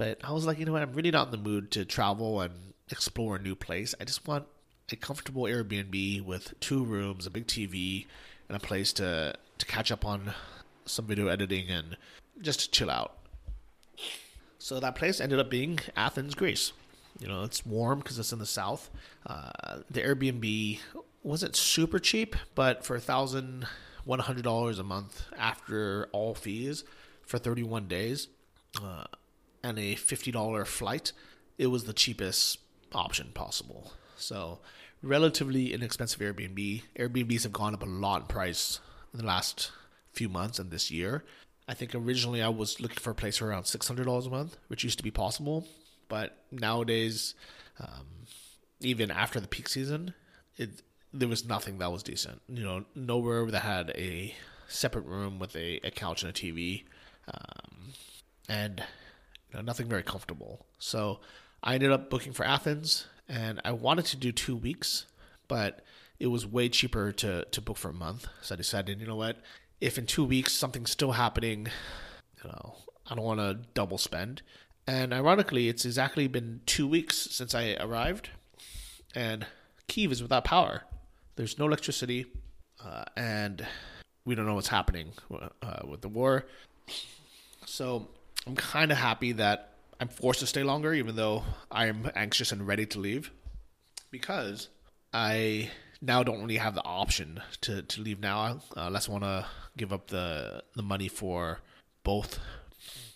[0.00, 0.80] But I was like, you know what?
[0.80, 3.94] I'm really not in the mood to travel and explore a new place.
[4.00, 4.46] I just want
[4.90, 8.06] a comfortable Airbnb with two rooms, a big TV,
[8.48, 10.32] and a place to to catch up on
[10.86, 11.98] some video editing and
[12.40, 13.18] just chill out.
[14.58, 16.72] So that place ended up being Athens, Greece.
[17.18, 18.88] You know, it's warm because it's in the south.
[19.26, 20.78] Uh, the Airbnb
[21.22, 23.66] wasn't super cheap, but for a thousand
[24.08, 26.84] $100 a month after all fees
[27.26, 28.28] for 31 days
[28.82, 29.04] uh,
[29.62, 31.12] and a $50 flight,
[31.58, 32.58] it was the cheapest
[32.92, 33.92] option possible.
[34.16, 34.58] So,
[35.02, 36.82] relatively inexpensive Airbnb.
[36.98, 38.80] Airbnbs have gone up a lot in price
[39.12, 39.70] in the last
[40.12, 41.24] few months and this year.
[41.68, 44.84] I think originally I was looking for a place for around $600 a month, which
[44.84, 45.66] used to be possible.
[46.08, 47.34] But nowadays,
[47.78, 48.26] um,
[48.80, 50.14] even after the peak season,
[50.56, 52.40] it there was nothing that was decent.
[52.48, 54.34] You know, nowhere that had a
[54.68, 56.84] separate room with a, a couch and a TV,
[57.32, 57.92] um,
[58.48, 58.82] and
[59.50, 60.66] you know, nothing very comfortable.
[60.78, 61.20] So
[61.62, 65.06] I ended up booking for Athens, and I wanted to do two weeks,
[65.48, 65.84] but
[66.18, 68.26] it was way cheaper to to book for a month.
[68.42, 69.38] So I decided, you know what,
[69.80, 71.68] if in two weeks something's still happening,
[72.42, 72.74] you know,
[73.08, 74.42] I don't want to double spend.
[74.86, 78.30] And ironically, it's exactly been two weeks since I arrived,
[79.14, 79.46] and
[79.88, 80.82] Kiev is without power.
[81.36, 82.26] There's no electricity,
[82.84, 83.66] uh, and
[84.24, 86.46] we don't know what's happening uh, with the war.
[87.66, 88.08] So
[88.46, 92.66] I'm kind of happy that I'm forced to stay longer, even though I'm anxious and
[92.66, 93.30] ready to leave,
[94.10, 94.68] because
[95.12, 99.24] I now don't really have the option to, to leave now, uh, unless I want
[99.24, 101.60] to give up the the money for
[102.02, 102.38] both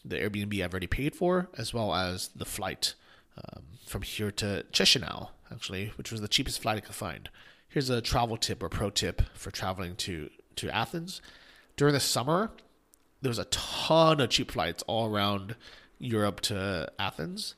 [0.05, 2.95] the Airbnb I've already paid for, as well as the flight
[3.39, 7.31] um, from here to Chisinau, actually, which was the cheapest flight I could find.
[7.69, 11.23] Here's a travel tip or pro tip for traveling to to Athens.
[11.77, 12.51] During the summer,
[13.25, 15.57] there was a ton of cheap flights all around
[15.99, 17.55] Europe to Athens.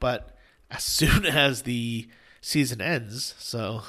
[0.00, 0.34] But
[0.70, 2.08] as soon as the
[2.40, 3.82] season ends, so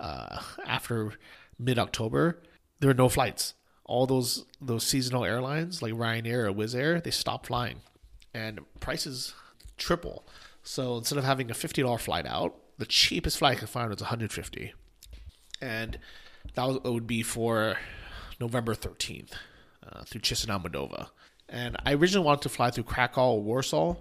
[0.00, 1.12] uh, after
[1.56, 2.42] mid October,
[2.80, 3.54] there are no flights.
[3.84, 7.76] All those those seasonal airlines like Ryanair or Wizz Air, they stop flying,
[8.34, 9.34] and prices
[9.76, 10.26] triple.
[10.64, 13.90] So instead of having a fifty dollar flight out, the cheapest flight I could find
[13.90, 14.72] was one hundred fifty,
[15.60, 15.98] and
[16.54, 17.76] that would be for
[18.40, 19.36] November thirteenth
[19.92, 21.08] uh, through Chisinau.
[21.48, 23.96] And I originally wanted to fly through Krakow or Warsaw,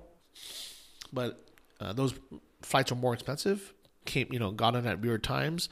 [1.12, 1.43] but
[1.80, 2.13] uh, those
[2.62, 3.73] flights are more expensive.
[4.06, 5.69] Came, you know, got in at weird times,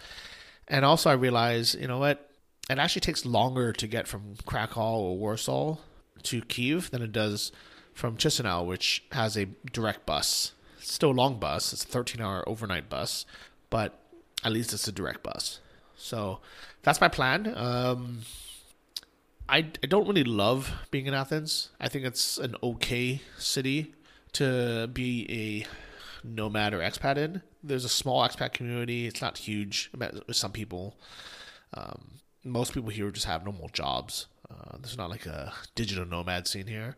[0.68, 2.30] and also I realized, you know what,
[2.70, 5.78] it actually takes longer to get from Krakow or Warsaw
[6.24, 7.52] to Kiev than it does
[7.94, 10.54] from Chisinau, which has a direct bus.
[10.78, 11.74] It's still a long bus.
[11.74, 13.26] It's a 13-hour overnight bus,
[13.70, 14.00] but
[14.44, 15.60] at least it's a direct bus.
[15.96, 16.40] So
[16.84, 17.54] that's my plan.
[17.56, 18.20] Um,
[19.50, 21.70] I, I don't really love being in Athens.
[21.80, 23.96] I think it's an okay city
[24.34, 27.42] to be a nomad or expat in.
[27.64, 29.08] There's a small expat community.
[29.08, 29.90] It's not huge.
[29.94, 30.98] I met with some people.
[31.74, 34.28] Um, most people here just have normal jobs.
[34.50, 36.96] Uh, there's not like a digital nomad scene here.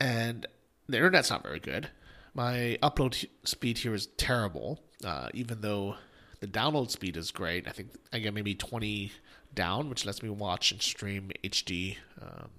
[0.00, 0.46] And
[0.88, 1.90] the internet's not very good.
[2.34, 5.96] My upload speed here is terrible, uh, even though
[6.40, 7.68] the download speed is great.
[7.68, 9.12] I think I get maybe 20
[9.54, 12.50] down, which lets me watch and stream HD, um,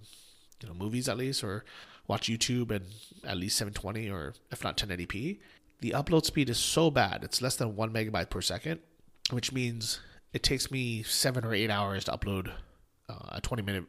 [0.61, 1.65] you know, movies at least, or
[2.07, 2.85] watch YouTube and
[3.25, 5.39] at least 720 or if not 1080p.
[5.79, 8.79] The upload speed is so bad; it's less than one megabyte per second,
[9.29, 9.99] which means
[10.33, 12.51] it takes me seven or eight hours to upload
[13.09, 13.85] uh, a 20 minute,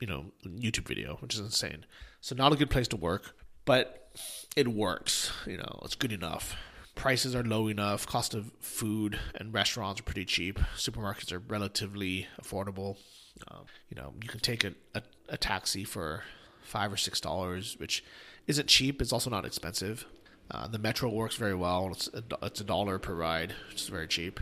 [0.00, 1.84] you know, YouTube video, which is insane.
[2.20, 4.10] So not a good place to work, but
[4.56, 5.30] it works.
[5.46, 6.56] You know, it's good enough
[6.98, 8.06] prices are low enough.
[8.06, 10.58] Cost of food and restaurants are pretty cheap.
[10.76, 12.96] Supermarkets are relatively affordable.
[13.46, 16.24] Um, you know, you can take a, a, a, taxi for
[16.60, 18.04] five or six dollars, which
[18.48, 19.00] isn't cheap.
[19.00, 20.06] It's also not expensive.
[20.50, 21.88] Uh, the metro works very well.
[21.92, 24.40] It's a, it's a dollar per ride, which is very cheap.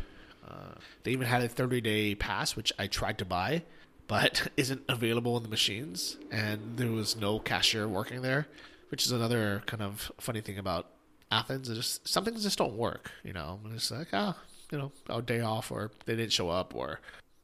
[0.49, 3.65] Uh, they even had a 30 day pass, which I tried to buy,
[4.09, 6.17] but isn't available in the machines.
[6.31, 8.49] And there was no cashier working there,
[8.89, 10.96] which is another kind of funny thing about
[11.31, 11.69] Athens.
[11.69, 13.11] Just some things just don't work.
[13.25, 16.51] You know, it's like ah, oh, you know, a day off, or they didn't show
[16.51, 17.01] up, or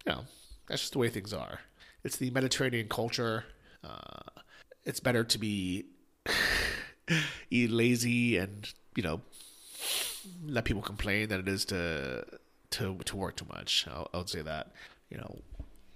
[0.06, 0.24] you know,
[0.68, 1.60] that's just the way things are.
[2.04, 3.44] It's the Mediterranean culture.
[3.84, 4.40] Uh,
[4.84, 5.86] it's better to be
[7.50, 9.20] lazy and you know
[10.44, 12.24] let people complain than it is to
[12.70, 13.86] to to work too much.
[13.90, 14.72] I'll, I would say that
[15.10, 15.38] you know,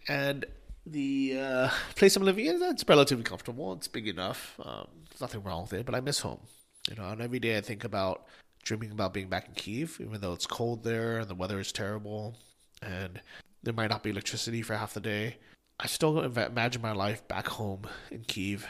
[0.08, 0.44] and
[0.84, 3.72] the uh, place I'm living in, it's relatively comfortable.
[3.72, 4.58] It's big enough.
[4.62, 6.40] Um, there's nothing wrong with it, but I miss home.
[6.88, 8.26] You know, and every day I think about
[8.62, 11.72] dreaming about being back in Kiev, even though it's cold there and the weather is
[11.72, 12.34] terrible,
[12.82, 13.20] and
[13.62, 15.36] there might not be electricity for half the day.
[15.78, 18.66] I still imagine my life back home in Kiev,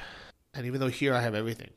[0.55, 1.71] and even though here I have everything,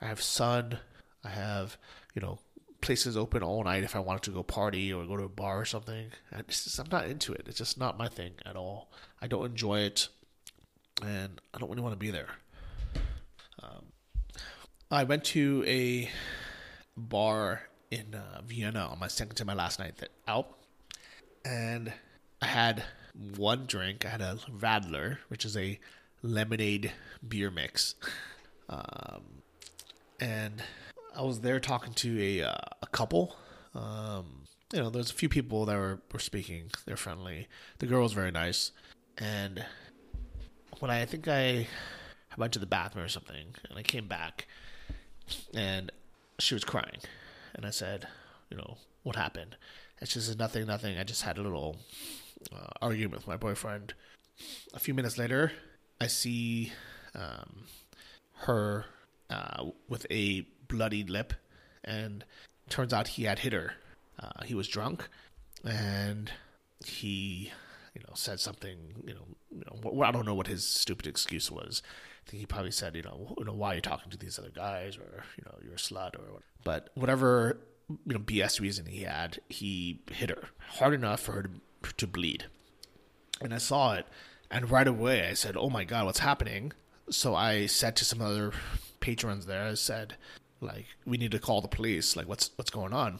[0.00, 0.78] I have sun,
[1.24, 1.76] I have
[2.14, 2.38] you know
[2.80, 5.60] places open all night if I wanted to go party or go to a bar
[5.60, 6.06] or something.
[6.48, 7.44] Just, I'm not into it.
[7.46, 8.90] It's just not my thing at all.
[9.20, 10.08] I don't enjoy it,
[11.04, 12.28] and I don't really want to be there.
[13.62, 13.89] Um,
[14.92, 16.10] I went to a
[16.96, 19.94] bar in uh, Vienna on my second to my last night
[20.26, 20.48] out,
[21.44, 21.92] and
[22.42, 22.82] I had
[23.36, 24.04] one drink.
[24.04, 25.78] I had a Radler, which is a
[26.22, 26.90] lemonade
[27.26, 27.94] beer mix,
[28.68, 29.42] um,
[30.18, 30.60] and
[31.16, 33.36] I was there talking to a uh, a couple.
[33.76, 36.64] Um, you know, there's a few people that were, were speaking.
[36.84, 37.46] They're friendly.
[37.78, 38.72] The girl was very nice,
[39.18, 39.64] and
[40.80, 41.68] when I, I think I
[42.36, 44.48] went to the bathroom or something, and I came back
[45.54, 45.92] and
[46.38, 46.98] she was crying.
[47.54, 48.06] And I said,
[48.50, 49.56] you know, what happened?
[49.98, 50.98] And she said, nothing, nothing.
[50.98, 51.76] I just had a little
[52.52, 53.94] uh, argument with my boyfriend.
[54.72, 55.52] A few minutes later,
[56.00, 56.72] I see
[57.14, 57.64] um,
[58.42, 58.86] her
[59.28, 61.34] uh, with a bloodied lip,
[61.84, 62.24] and
[62.68, 63.74] turns out he had hit her.
[64.18, 65.08] Uh, he was drunk,
[65.64, 66.32] and
[66.86, 67.52] he,
[67.94, 68.78] you know, said something.
[69.04, 71.82] You know, you know, I don't know what his stupid excuse was
[72.30, 74.96] he probably said, you know, you know, why are you talking to these other guys,
[74.96, 76.42] or you know, you're a slut, or whatever.
[76.64, 81.42] But whatever you know BS reason he had, he hit her hard enough for her
[81.42, 82.46] to, to bleed.
[83.40, 84.06] And I saw it,
[84.50, 86.72] and right away I said, "Oh my God, what's happening?"
[87.10, 88.52] So I said to some other
[89.00, 90.14] patrons there, I said,
[90.60, 92.16] like, we need to call the police.
[92.16, 93.18] Like, what's what's going on?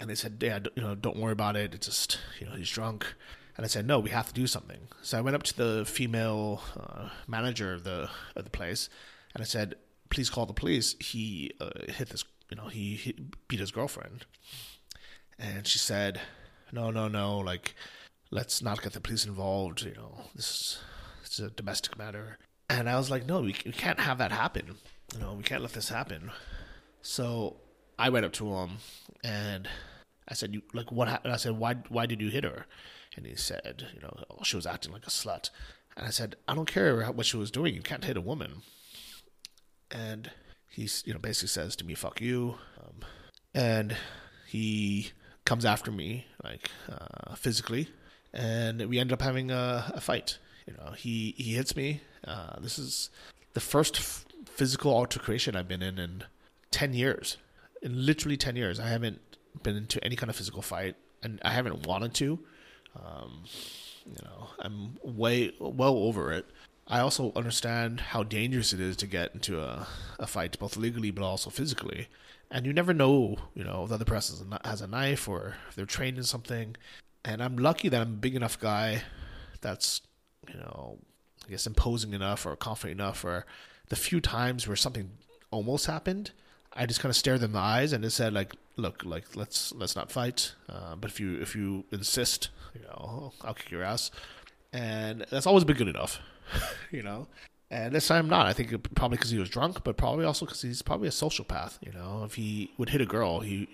[0.00, 1.74] And they said, yeah, you know, don't worry about it.
[1.74, 3.06] It's just, you know, he's drunk.
[3.56, 4.88] And I said, no, we have to do something.
[5.02, 8.88] So I went up to the female uh, manager of the of the place,
[9.34, 9.76] and I said,
[10.10, 10.94] please call the police.
[11.00, 13.14] He uh, hit this, you know, he,
[13.48, 14.26] beat his girlfriend.
[15.38, 16.20] And she said,
[16.72, 17.74] no, no, no, like,
[18.30, 19.82] let's not get the police involved.
[19.82, 20.78] You know, this
[21.24, 22.38] is a domestic matter.
[22.68, 24.76] And I was like, no, we, we can't have that happen.
[25.14, 26.30] You know, we can't let this happen.
[27.02, 27.56] So
[27.98, 28.78] I went up to him
[29.24, 29.68] and
[30.28, 31.32] I said, "You like what?" happened?
[31.32, 31.74] I said, "Why?
[31.88, 32.66] Why did you hit her?"
[33.16, 35.50] And he said, "You know, oh, she was acting like a slut."
[35.96, 37.74] And I said, "I don't care what she was doing.
[37.74, 38.62] You can't hit a woman."
[39.90, 40.30] And
[40.68, 43.00] he, you know, basically says to me, "Fuck you," um,
[43.54, 43.96] and
[44.46, 45.12] he
[45.46, 47.88] comes after me like uh, physically,
[48.34, 50.38] and we end up having a, a, fight.
[50.66, 52.02] You know, he he hits me.
[52.26, 53.08] Uh, this is
[53.54, 56.24] the first f- physical altercation I've been in in
[56.70, 57.38] ten years.
[57.80, 59.20] In literally ten years, I haven't
[59.62, 62.40] been into any kind of physical fight, and I haven't wanted to.
[63.04, 63.44] Um,
[64.06, 66.46] you know, I'm way well over it.
[66.88, 69.88] I also understand how dangerous it is to get into a,
[70.20, 72.08] a fight, both legally but also physically.
[72.50, 75.74] And you never know, you know, if the other person has a knife or if
[75.74, 76.76] they're trained in something.
[77.24, 79.02] And I'm lucky that I'm a big enough guy
[79.60, 80.02] that's,
[80.48, 80.98] you know,
[81.44, 83.46] I guess imposing enough or confident enough or
[83.88, 85.10] the few times where something
[85.50, 86.30] almost happened,
[86.72, 89.36] I just kind of stared them in the eyes and just said like, look, like
[89.36, 90.54] let's let's not fight.
[90.68, 94.10] Uh, but if you if you insist, you know, I'll kick your ass.
[94.72, 96.20] And that's always been good enough,
[96.90, 97.28] you know.
[97.70, 98.46] And this time not.
[98.46, 101.78] I think probably because he was drunk, but probably also because he's probably a sociopath.
[101.84, 103.68] You know, if he would hit a girl, he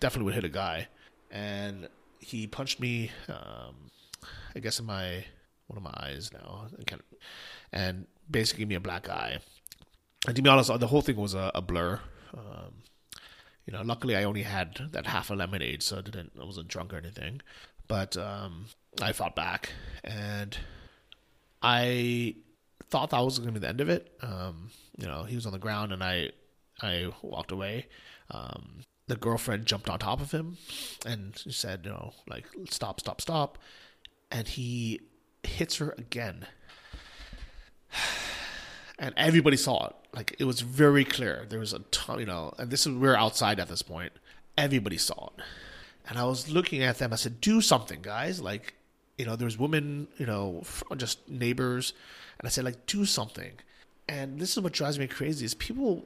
[0.00, 0.88] definitely would hit a guy.
[1.30, 3.90] And he punched me, um,
[4.56, 5.24] I guess in my
[5.68, 6.66] one of my eyes now,
[7.72, 9.38] and, basically gave me a black eye.
[10.26, 12.00] And to be honest, the whole thing was a, a blur.
[12.36, 12.74] Um,
[13.66, 16.68] you know, luckily I only had that half a lemonade, so I didn't, I wasn't
[16.68, 17.40] drunk or anything.
[17.88, 18.66] But um,
[19.02, 19.72] I fought back,
[20.04, 20.56] and
[21.62, 22.36] I
[22.88, 24.16] thought that was going to be the end of it.
[24.22, 26.30] Um, you know, he was on the ground, and I,
[26.80, 27.86] I walked away.
[28.30, 30.56] Um, the girlfriend jumped on top of him,
[31.04, 33.58] and she said, you know, like stop, stop, stop,
[34.30, 35.00] and he
[35.42, 36.46] hits her again
[39.00, 39.96] and everybody saw it.
[40.14, 41.46] Like it was very clear.
[41.48, 44.12] There was a ton, you know, and this is we are outside at this point.
[44.56, 45.44] Everybody saw it,
[46.08, 47.12] and I was looking at them.
[47.12, 48.74] I said, "Do something, guys!" Like,
[49.16, 50.62] you know, there's women, you know,
[50.96, 51.94] just neighbors,
[52.38, 53.52] and I said, like, do something.
[54.08, 56.04] And this is what drives me crazy: is people.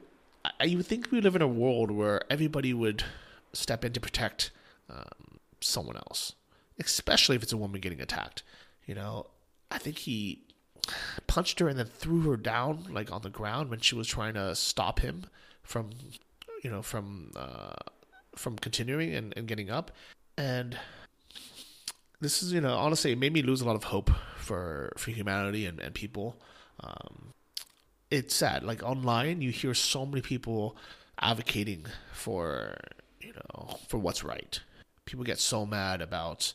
[0.59, 3.03] I, you would think we live in a world where everybody would
[3.51, 4.51] step in to protect
[4.91, 6.33] um, someone else,
[6.79, 8.43] especially if it's a woman getting attacked.
[8.85, 9.25] You know,
[9.71, 10.44] I think he
[11.27, 14.33] punched her and then threw her down like on the ground when she was trying
[14.33, 15.25] to stop him
[15.63, 15.89] from
[16.63, 17.73] you know from uh,
[18.35, 19.91] from continuing and, and getting up.
[20.37, 20.77] And
[22.21, 25.11] this is you know honestly it made me lose a lot of hope for for
[25.11, 26.37] humanity and, and people.
[26.79, 27.33] Um,
[28.11, 28.63] it's sad.
[28.63, 30.77] Like online you hear so many people
[31.19, 32.77] advocating for
[33.21, 34.59] you know for what's right.
[35.05, 36.53] People get so mad about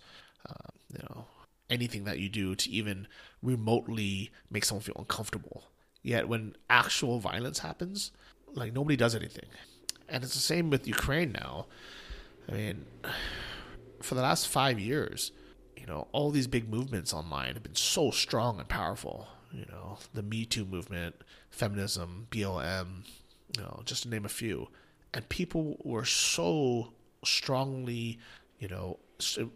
[0.48, 1.24] uh, you know
[1.70, 3.06] anything that you do to even
[3.42, 5.64] remotely make someone feel uncomfortable.
[6.02, 8.12] Yet when actual violence happens,
[8.52, 9.46] like nobody does anything.
[10.08, 11.66] And it's the same with Ukraine now.
[12.48, 12.86] I mean,
[14.02, 15.32] for the last five years,
[15.76, 19.28] you know, all these big movements online have been so strong and powerful.
[19.52, 21.16] You know, the Me Too movement,
[21.50, 23.04] feminism, BLM,
[23.56, 24.68] you know, just to name a few.
[25.12, 26.92] And people were so
[27.24, 28.18] strongly,
[28.58, 28.98] you know,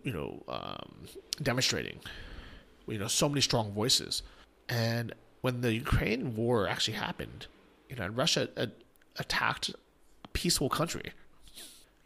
[0.03, 1.07] you know, um,
[1.43, 2.01] demonstrating
[2.87, 4.23] you know, so many strong voices.
[4.69, 7.47] And when the Ukraine war actually happened,
[7.89, 8.49] you know, Russia
[9.17, 9.71] attacked
[10.25, 11.13] a peaceful country,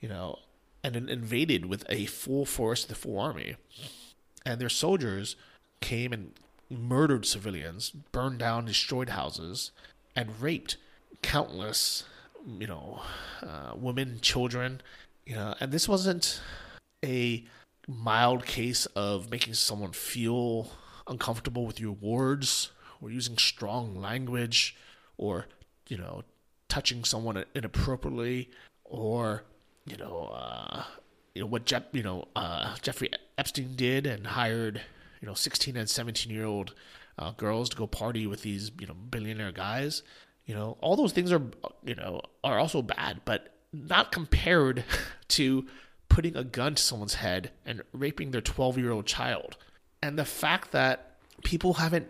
[0.00, 0.38] you know,
[0.84, 3.56] and invaded with a full force, the full army,
[4.44, 5.36] and their soldiers
[5.80, 6.32] came and
[6.70, 9.70] murdered civilians, burned down, destroyed houses,
[10.14, 10.76] and raped
[11.22, 12.04] countless,
[12.58, 13.02] you know,
[13.42, 14.80] uh, women, children,
[15.26, 16.40] you know, and this wasn't
[17.04, 17.44] a
[17.88, 20.70] mild case of making someone feel
[21.08, 22.70] uncomfortable with your words
[23.00, 24.76] or using strong language
[25.16, 25.46] or
[25.88, 26.22] you know
[26.68, 28.50] touching someone inappropriately
[28.84, 29.42] or
[29.86, 30.84] you know uh,
[31.34, 34.82] you know what Jeff, you know uh, Jeffrey Epstein did and hired
[35.20, 36.74] you know 16 and 17 year old
[37.18, 40.02] uh, girls to go party with these you know billionaire guys.
[40.44, 41.42] You know all those things are
[41.84, 44.84] you know are also bad but not compared
[45.28, 45.66] to
[46.18, 49.56] putting a gun to someone's head and raping their 12 year old child.
[50.02, 51.14] And the fact that
[51.44, 52.08] people haven't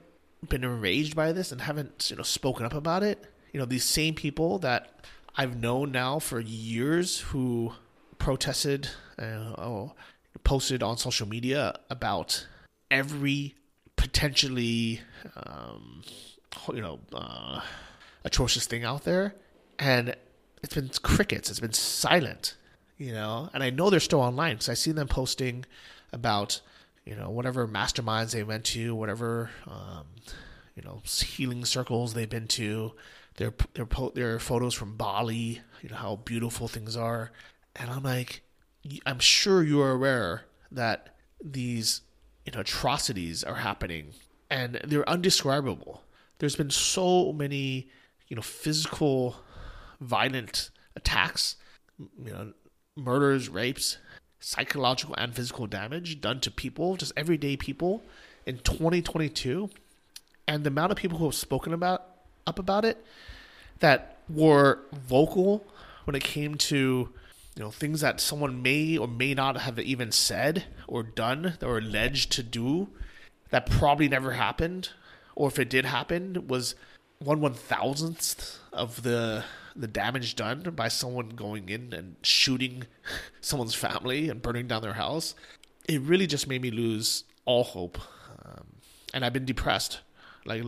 [0.49, 3.85] been enraged by this and haven't, you know, spoken up about it, you know, these
[3.85, 5.05] same people that
[5.37, 7.75] I've known now for years who
[8.17, 8.89] protested,
[9.19, 9.93] uh, oh,
[10.43, 12.47] posted on social media about
[12.91, 13.57] every
[13.97, 15.03] potentially,
[15.37, 16.03] um,
[16.73, 17.61] you know, uh,
[18.25, 19.35] atrocious thing out there,
[19.79, 20.17] and
[20.63, 21.51] it's been crickets.
[21.51, 22.55] It's been silent
[22.99, 25.65] you know, and I know they're still online because I see them posting
[26.13, 26.61] about,
[27.05, 30.07] you know, whatever masterminds they went to, whatever, um,
[30.75, 32.93] you know, healing circles they've been to,
[33.37, 37.31] their their their photos from Bali, you know how beautiful things are,
[37.77, 38.43] and I'm like,
[39.07, 42.03] I'm sure you are aware that these
[42.45, 44.09] you know atrocities are happening,
[44.51, 46.03] and they're undescribable.
[46.39, 47.89] There's been so many,
[48.29, 49.37] you know, physical,
[50.01, 51.57] violent attacks,
[51.99, 52.53] you know,
[52.99, 53.99] murders, rapes,
[54.41, 58.03] psychological and physical damage done to people, just everyday people
[58.47, 59.71] in 2022.
[60.47, 62.05] And the amount of people who have spoken about
[62.47, 63.05] up about it
[63.81, 65.67] that were vocal
[66.05, 66.77] when it came to
[67.57, 71.79] you know things that someone may or may not have even said or done or
[71.79, 72.89] alleged to do
[73.51, 74.91] that probably never happened
[75.35, 76.75] or if it did happen was
[77.19, 79.45] one one thousandth of the
[79.79, 82.85] the damage done by someone going in and shooting
[83.41, 85.35] someone's family and burning down their house,
[85.89, 87.99] it really just made me lose all hope.
[88.45, 88.64] Um,
[89.14, 90.01] and I've been depressed.
[90.45, 90.62] Like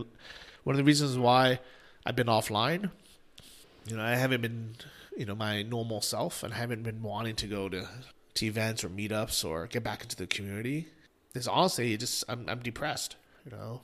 [0.63, 1.59] one of the reasons why
[2.05, 2.89] I've been offline,
[3.85, 4.75] you know, I haven't been,
[5.17, 7.87] you know, my normal self, and I haven't been wanting to go to
[8.33, 10.87] to events or meetups or get back into the community.
[11.33, 13.15] Is honestly, just I'm I'm depressed.
[13.45, 13.81] You know.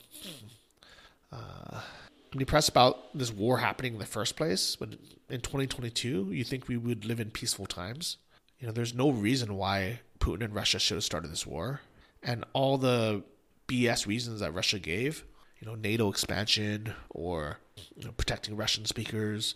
[1.30, 4.76] Uh, I'm depressed about this war happening in the first place.
[4.76, 4.90] But
[5.28, 8.18] in 2022, you think we would live in peaceful times?
[8.58, 11.80] You know, there's no reason why Putin and Russia should have started this war,
[12.22, 13.22] and all the
[13.68, 15.24] BS reasons that Russia gave,
[15.60, 17.58] you know, NATO expansion or
[17.96, 19.54] you know, protecting Russian speakers,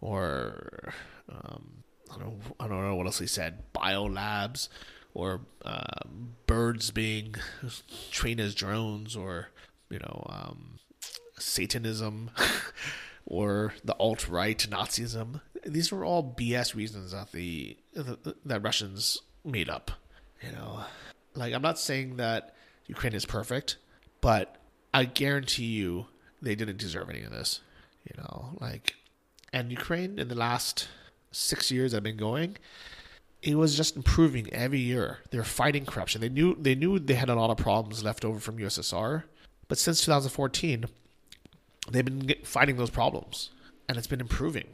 [0.00, 0.92] or
[1.30, 4.68] um, I don't I don't know what else he said, biolabs,
[5.14, 6.08] or uh,
[6.46, 7.36] birds being
[8.10, 9.48] trained as drones, or
[9.90, 10.26] you know.
[10.28, 10.78] Um,
[11.38, 12.30] Satanism
[13.26, 15.40] or the alt right Nazism.
[15.64, 17.76] These were all BS reasons that the
[18.44, 19.90] that Russians made up.
[20.42, 20.84] You know,
[21.34, 22.54] like I'm not saying that
[22.86, 23.76] Ukraine is perfect,
[24.20, 24.56] but
[24.92, 26.06] I guarantee you
[26.42, 27.60] they didn't deserve any of this.
[28.04, 28.94] You know, like,
[29.52, 30.88] and Ukraine in the last
[31.32, 32.58] six years I've been going,
[33.42, 35.18] it was just improving every year.
[35.30, 36.20] They were fighting corruption.
[36.20, 39.24] They knew they knew they had a lot of problems left over from USSR,
[39.68, 40.84] but since 2014
[41.90, 43.50] they've been fighting those problems
[43.88, 44.68] and it's been improving.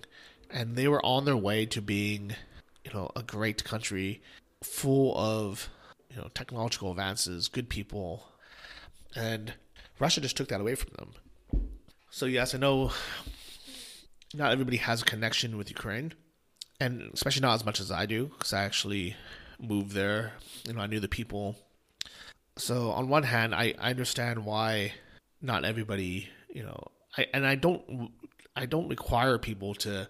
[0.50, 2.34] And they were on their way to being
[2.84, 4.22] you know a great country
[4.62, 5.68] full of
[6.10, 8.24] you know technological advances good people.
[9.14, 9.54] And
[9.98, 11.62] russia just took that away from them.
[12.10, 12.92] So yes i know
[14.34, 16.14] not everybody has a connection with ukraine
[16.78, 19.16] and especially not as much as i do because i actually
[19.58, 20.32] moved there
[20.64, 21.56] you know i knew the people.
[22.56, 24.94] So on one hand i, I understand why
[25.40, 28.12] not everybody you know I, and I don't
[28.56, 30.08] I don't require people to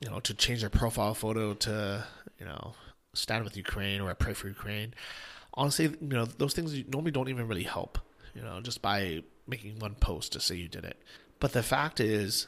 [0.00, 2.04] you know to change their profile photo to
[2.38, 2.74] you know
[3.14, 4.94] stand with Ukraine or I pray for Ukraine.
[5.54, 7.98] Honestly, you know those things normally don't even really help.
[8.34, 11.02] You know, just by making one post to say you did it.
[11.38, 12.46] But the fact is,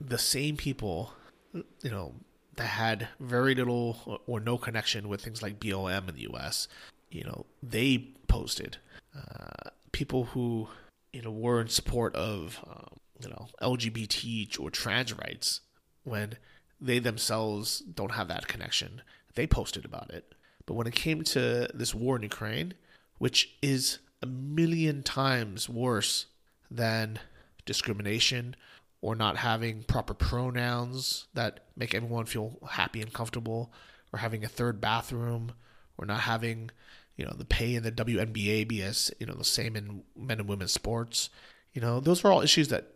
[0.00, 1.14] the same people,
[1.52, 2.14] you know,
[2.56, 6.68] that had very little or no connection with things like BLM in the U.S.,
[7.10, 8.76] you know, they posted.
[9.16, 10.68] Uh, people who
[11.16, 15.62] you know, were in support of, um, you know, LGBT or trans rights
[16.04, 16.36] when
[16.78, 19.00] they themselves don't have that connection.
[19.34, 20.34] They posted about it.
[20.66, 22.74] But when it came to this war in Ukraine,
[23.16, 26.26] which is a million times worse
[26.70, 27.18] than
[27.64, 28.54] discrimination
[29.00, 33.72] or not having proper pronouns that make everyone feel happy and comfortable,
[34.12, 35.52] or having a third bathroom,
[35.96, 36.70] or not having
[37.16, 40.40] you know the pay in the WNBA be as you know the same in men
[40.40, 41.30] and women's sports.
[41.72, 42.92] You know those are all issues that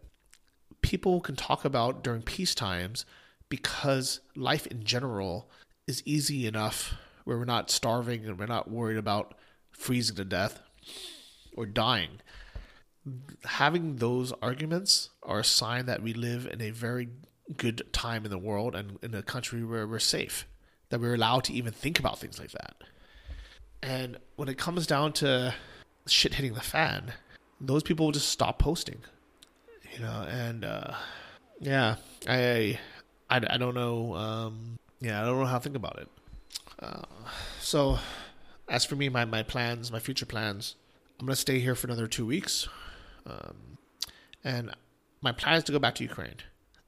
[0.82, 3.04] people can talk about during peace times
[3.48, 5.50] because life in general
[5.86, 6.94] is easy enough
[7.24, 9.34] where we're not starving and we're not worried about
[9.72, 10.60] freezing to death
[11.56, 12.20] or dying.
[13.44, 17.08] Having those arguments are a sign that we live in a very
[17.56, 20.46] good time in the world and in a country where we're safe,
[20.90, 22.76] that we're allowed to even think about things like that.
[23.82, 25.54] And when it comes down to
[26.06, 27.12] shit hitting the fan,
[27.60, 29.00] those people will just stop posting.
[29.92, 30.94] You know, and uh,
[31.60, 31.96] yeah,
[32.28, 32.78] I,
[33.28, 34.14] I, I don't know.
[34.14, 36.08] Um, yeah, I don't know how to think about it.
[36.78, 37.02] Uh,
[37.60, 37.98] so,
[38.68, 40.76] as for me, my, my plans, my future plans,
[41.18, 42.68] I'm gonna stay here for another two weeks,
[43.26, 43.78] um,
[44.42, 44.74] and
[45.20, 46.36] my plan is to go back to Ukraine.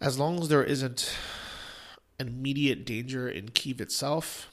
[0.00, 1.14] As long as there isn't
[2.18, 4.48] an immediate danger in Kiev itself,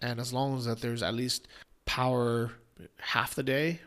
[0.00, 1.46] and as long as that there's at least
[1.88, 2.52] power
[3.00, 3.80] half the day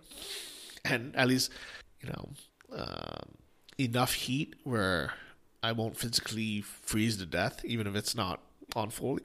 [0.83, 1.51] and at least
[2.01, 2.29] you know
[2.75, 3.21] uh,
[3.77, 5.13] enough heat where
[5.61, 8.41] I won't physically freeze to death, even if it's not
[8.75, 9.21] on fully.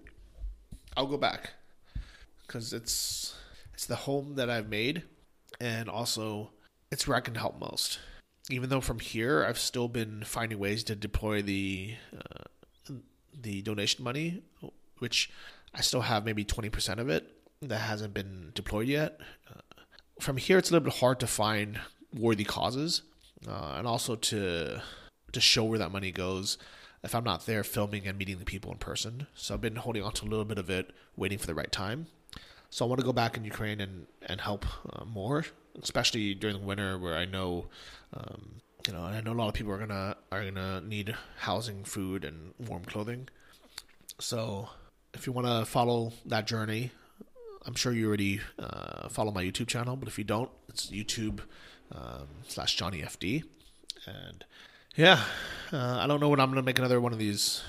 [0.94, 1.54] I'll go back
[2.46, 3.34] because it's
[3.72, 5.04] it's the home that I've made,
[5.58, 6.50] and also
[6.90, 7.98] it's where I can help most.
[8.50, 12.92] Even though from here I've still been finding ways to deploy the uh,
[13.40, 14.42] the donation money,
[14.98, 15.30] which
[15.74, 19.20] I still have maybe twenty percent of it that hasn't been deployed yet.
[19.50, 19.60] Uh,
[20.20, 21.80] from here, it's a little bit hard to find
[22.14, 23.02] worthy causes,
[23.48, 24.82] uh, and also to
[25.32, 26.56] to show where that money goes
[27.02, 29.26] if I'm not there filming and meeting the people in person.
[29.34, 31.70] So I've been holding on to a little bit of it, waiting for the right
[31.70, 32.06] time.
[32.70, 35.44] So I want to go back in Ukraine and and help uh, more,
[35.82, 37.66] especially during the winter where I know,
[38.14, 41.84] um, you know, I know a lot of people are gonna are gonna need housing,
[41.84, 43.28] food, and warm clothing.
[44.18, 44.70] So
[45.14, 46.90] if you want to follow that journey,
[47.66, 51.40] I'm sure you already uh, follow my YouTube channel, but if you don't, it's YouTube
[51.92, 53.42] um, slash Johnny FD,
[54.06, 54.44] and
[54.94, 55.22] yeah,
[55.72, 57.62] uh, I don't know when I'm gonna make another one of these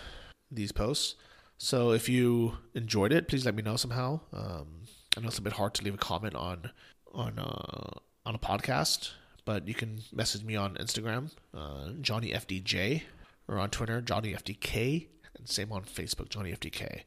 [0.52, 1.16] these posts.
[1.58, 4.20] So if you enjoyed it, please let me know somehow.
[4.32, 4.84] Um,
[5.18, 6.70] I know it's a bit hard to leave a comment on
[7.12, 9.12] on uh, on a podcast,
[9.46, 13.02] but you can message me on Instagram, uh, Johnny FDJ,
[13.48, 17.02] or on Twitter, Johnny FDK, and same on Facebook, Johnny FDK.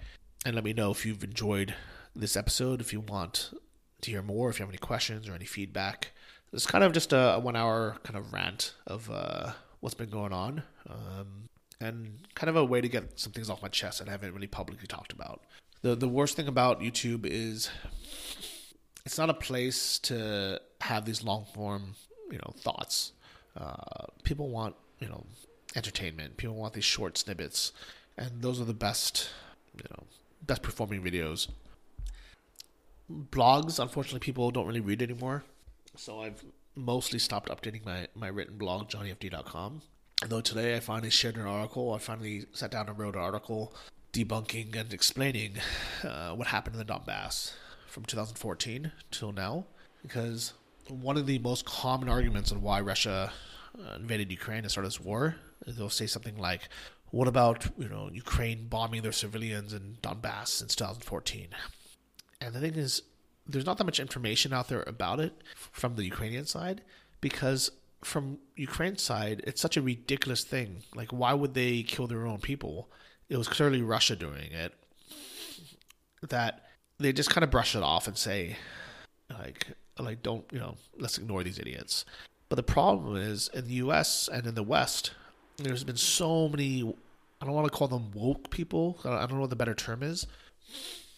[0.45, 1.75] And let me know if you've enjoyed
[2.15, 3.53] this episode, if you want
[4.03, 6.13] to hear more, if you have any questions or any feedback.
[6.53, 10.33] It's kind of just a, one hour kind of rant of uh, what's been going
[10.33, 11.49] on, um,
[11.81, 14.35] and kind of a way to get some things off my chest that I haven't
[14.35, 15.43] really publicly talked about.
[15.83, 17.71] The the worst thing about YouTube is
[19.07, 21.95] it's not a place to have these long form,
[22.31, 23.13] you know, thoughts.
[23.57, 25.25] Uh, people want, you know,
[25.77, 26.37] entertainment.
[26.37, 27.73] People want these short snippets,
[28.19, 29.31] and those are the best,
[29.77, 30.05] you know,
[30.43, 31.49] best performing videos
[33.31, 35.45] blogs, unfortunately, people don't really read anymore.
[35.97, 36.45] So I've
[36.75, 39.83] mostly stopped updating my, my written blog, johnnyfd.com.
[40.27, 43.75] Though today I finally shared an article, I finally sat down and wrote an article
[44.13, 45.57] debunking and explaining
[46.05, 47.53] uh, what happened in the Donbass
[47.87, 49.65] from 2014 till now.
[50.03, 50.53] Because
[50.89, 53.33] one of the most common arguments on why Russia
[53.79, 55.37] uh, invaded Ukraine and started this war,
[55.67, 56.69] they'll say something like,
[57.11, 61.49] "What about you know Ukraine bombing their civilians in Donbass since 2014?"
[62.41, 63.03] And the thing is,
[63.47, 65.33] there's not that much information out there about it
[65.73, 66.83] from the Ukrainian side
[67.21, 67.71] because
[68.03, 70.83] from Ukraine's side, it's such a ridiculous thing.
[70.95, 72.89] Like, why would they kill their own people?
[73.29, 74.73] It was clearly Russia doing it.
[76.29, 76.67] That
[76.99, 78.57] they just kind of brush it off and say,
[79.31, 79.69] like,
[79.99, 80.77] like don't you know?
[80.99, 82.05] Let's ignore these idiots.
[82.49, 84.29] But the problem is in the U.S.
[84.31, 85.13] and in the West,
[85.57, 86.83] there's been so many.
[87.41, 88.99] I don't want to call them woke people.
[89.05, 90.27] I don't know what the better term is,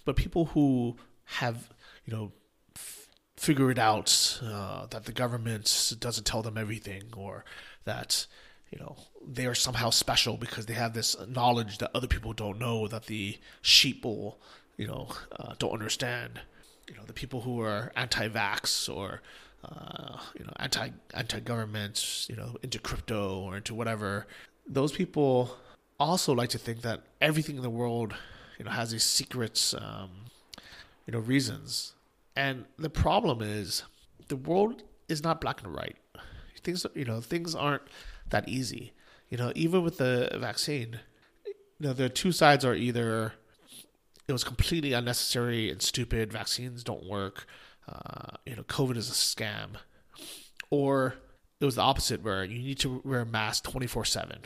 [0.04, 1.68] but people who have
[2.04, 2.32] you know
[2.76, 7.44] f- figured out uh, that the government doesn't tell them everything or
[7.84, 8.26] that
[8.70, 8.96] you know
[9.26, 13.06] they are somehow special because they have this knowledge that other people don't know that
[13.06, 14.36] the sheeple
[14.76, 15.08] you know
[15.38, 16.40] uh, don't understand.
[16.88, 19.22] You know the people who are anti-vax or
[19.64, 24.26] uh, you know anti anti-government you know into crypto or into whatever
[24.66, 25.56] those people
[26.00, 28.14] also like to think that everything in the world
[28.58, 30.10] you know has these secrets um,
[31.07, 31.94] you know, reasons.
[32.36, 33.82] And the problem is
[34.28, 35.96] the world is not black and white.
[36.62, 37.82] Things, you know, things aren't
[38.30, 38.92] that easy.
[39.28, 41.00] You know, even with the vaccine,
[41.44, 43.32] you know, the two sides are either
[44.28, 47.46] it was completely unnecessary and stupid, vaccines don't work,
[47.88, 49.70] uh, you know, COVID is a scam,
[50.70, 51.16] or
[51.61, 54.42] it was the opposite where you need to wear a mask 24 7.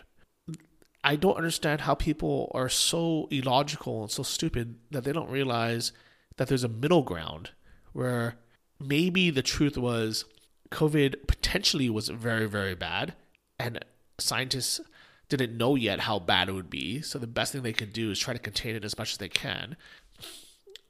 [1.05, 5.93] I don't understand how people are so illogical and so stupid that they don't realize
[6.37, 7.51] that there's a middle ground
[7.93, 8.37] where
[8.79, 10.25] maybe the truth was
[10.71, 13.15] COVID potentially was very, very bad,
[13.59, 13.85] and
[14.19, 14.81] scientists
[15.29, 17.01] didn't know yet how bad it would be.
[17.01, 19.19] So the best thing they could do is try to contain it as much as
[19.19, 19.77] they can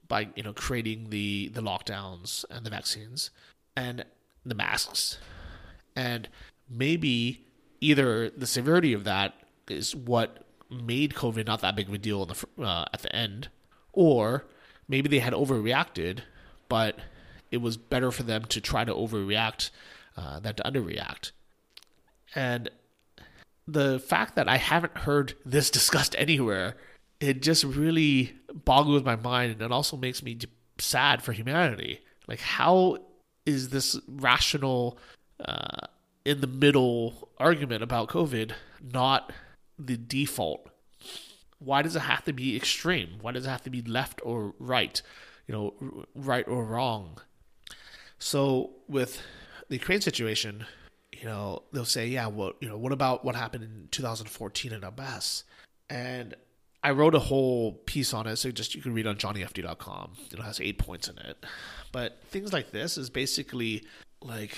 [0.09, 3.31] by you know creating the the lockdowns and the vaccines
[3.77, 4.05] and
[4.45, 5.19] the masks,
[5.95, 6.29] and
[6.69, 7.45] maybe
[7.81, 9.35] either the severity of that
[9.69, 13.49] is what made COVID not that big of a deal the, uh, at the end,
[13.93, 14.47] or
[14.89, 16.21] maybe they had overreacted,
[16.69, 16.99] but
[17.51, 19.71] it was better for them to try to overreact
[20.17, 21.33] uh, than to underreact.
[22.35, 22.71] And
[23.67, 26.77] the fact that I haven't heard this discussed anywhere,
[27.21, 28.35] it just really
[28.65, 30.39] boggles my mind, and it also makes me
[30.79, 32.01] sad for humanity.
[32.27, 32.99] Like, how
[33.45, 34.99] is this rational,
[35.45, 35.87] uh,
[36.25, 38.53] in the middle argument about COVID
[38.93, 39.33] not
[39.79, 40.69] the default
[41.59, 43.19] why does it have to be extreme?
[43.21, 45.01] Why does it have to be left or right?
[45.47, 47.19] You know, right or wrong?
[48.19, 49.23] So with
[49.69, 50.67] the Ukraine situation,
[51.13, 54.81] you know, they'll say, yeah, well, you know, what about what happened in 2014 in
[54.81, 55.45] Donbass?
[55.89, 56.35] And
[56.83, 60.13] I wrote a whole piece on it, so just you can read on johnnyfd.com.
[60.31, 61.45] It has eight points in it.
[61.93, 63.85] But things like this is basically
[64.23, 64.57] like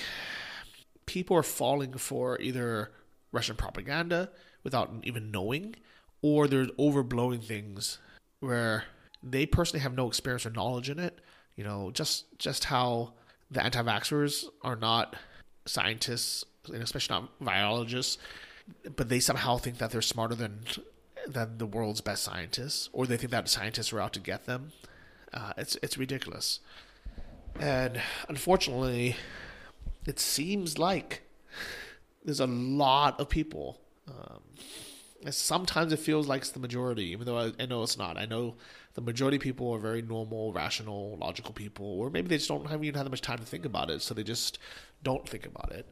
[1.05, 2.91] people are falling for either
[3.31, 4.29] Russian propaganda
[4.63, 5.75] without even knowing,
[6.21, 7.99] or they're overblowing things
[8.39, 8.85] where
[9.21, 11.19] they personally have no experience or knowledge in it.
[11.55, 13.13] You know, just just how
[13.51, 15.15] the anti-vaxxers are not
[15.65, 18.17] scientists, and especially not biologists,
[18.95, 20.61] but they somehow think that they're smarter than
[21.27, 24.71] than the world's best scientists, or they think that scientists are out to get them.
[25.33, 26.59] Uh, it's it's ridiculous,
[27.59, 29.15] and unfortunately,
[30.05, 31.23] it seems like
[32.23, 33.79] there's a lot of people.
[34.07, 34.41] Um,
[35.29, 38.17] sometimes it feels like it's the majority, even though I, I, know it's not.
[38.17, 38.55] I know
[38.93, 42.67] the majority of people are very normal, rational, logical people, or maybe they just don't
[42.67, 44.59] have even have that much time to think about it, so they just
[45.03, 45.85] don't think about it.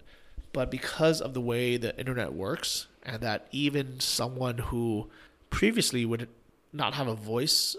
[0.53, 5.09] But because of the way the internet works, and that even someone who
[5.49, 6.29] previously would
[6.73, 7.75] not have a voice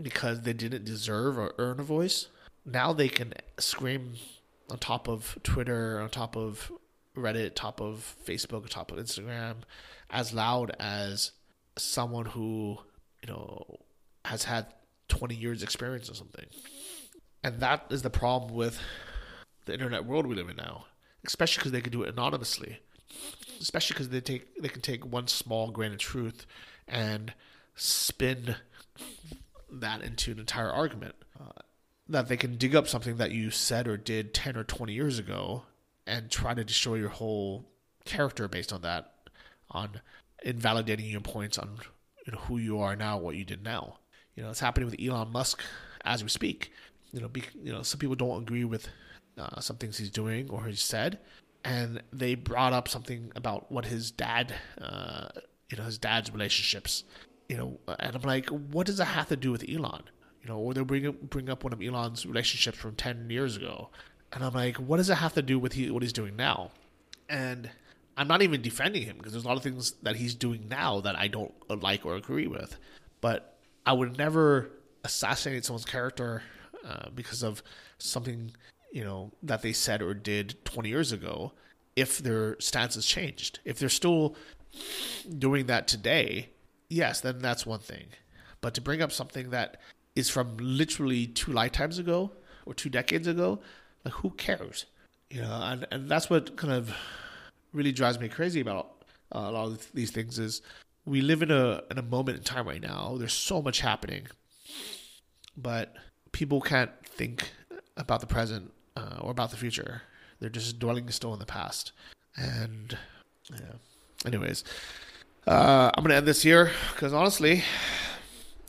[0.00, 2.28] because they didn't deserve or earn a voice,
[2.64, 4.14] now they can scream
[4.70, 6.72] on top of Twitter, on top of
[7.16, 9.56] Reddit, top of Facebook, top of Instagram,
[10.10, 11.32] as loud as
[11.76, 12.78] someone who,
[13.22, 13.80] you know,
[14.24, 14.66] has had
[15.08, 16.46] 20 years experience or something.
[17.44, 18.80] And that is the problem with
[19.64, 20.86] the internet world we live in now,
[21.26, 22.80] especially because they can do it anonymously.
[23.60, 26.46] Especially because they take they can take one small grain of truth
[26.88, 27.34] and
[27.74, 28.56] spin
[29.70, 31.14] that into an entire argument.
[31.38, 31.60] Uh,
[32.08, 35.18] that they can dig up something that you said or did 10 or 20 years
[35.18, 35.62] ago
[36.06, 37.68] and try to destroy your whole
[38.04, 39.12] character based on that,
[39.70, 40.00] on
[40.44, 41.78] invalidating your points on
[42.26, 43.98] you know, who you are now, what you did now.
[44.36, 45.62] You know, it's happening with Elon Musk
[46.04, 46.72] as we speak.
[47.12, 48.88] You know, be, you know, some people don't agree with
[49.38, 51.18] uh, some things he's doing or he's said,
[51.64, 55.28] and they brought up something about what his dad, uh,
[55.70, 57.04] you know, his dad's relationships.
[57.48, 60.04] You know, and I'm like, what does that have to do with Elon?
[60.42, 63.90] You know, or they bring bring up one of Elon's relationships from ten years ago,
[64.32, 66.70] and I'm like, what does it have to do with he, what he's doing now?
[67.28, 67.70] And
[68.16, 71.00] I'm not even defending him because there's a lot of things that he's doing now
[71.00, 71.52] that I don't
[71.82, 72.78] like or agree with.
[73.20, 73.56] But
[73.86, 74.70] I would never
[75.04, 76.42] assassinate someone's character
[76.86, 77.62] uh, because of
[77.98, 78.52] something
[78.92, 81.52] you know that they said or did 20 years ago.
[81.94, 84.34] If their stance has changed, if they're still
[85.38, 86.48] doing that today,
[86.88, 88.06] yes, then that's one thing.
[88.62, 89.78] But to bring up something that
[90.16, 92.32] is from literally two lifetimes ago
[92.64, 93.60] or two decades ago,
[94.04, 94.86] like who cares?
[95.30, 96.94] You know, and, and that's what kind of
[97.72, 100.60] really drives me crazy about uh, a lot of these things is
[101.04, 103.16] we live in a in a moment in time right now.
[103.18, 104.26] There's so much happening,
[105.56, 105.94] but
[106.32, 107.50] people can't think
[107.96, 110.02] about the present uh, or about the future.
[110.40, 111.92] They're just dwelling still in the past.
[112.36, 112.96] And
[113.50, 113.76] yeah.
[114.26, 114.64] Anyways,
[115.46, 117.62] uh, I'm gonna end this here because honestly,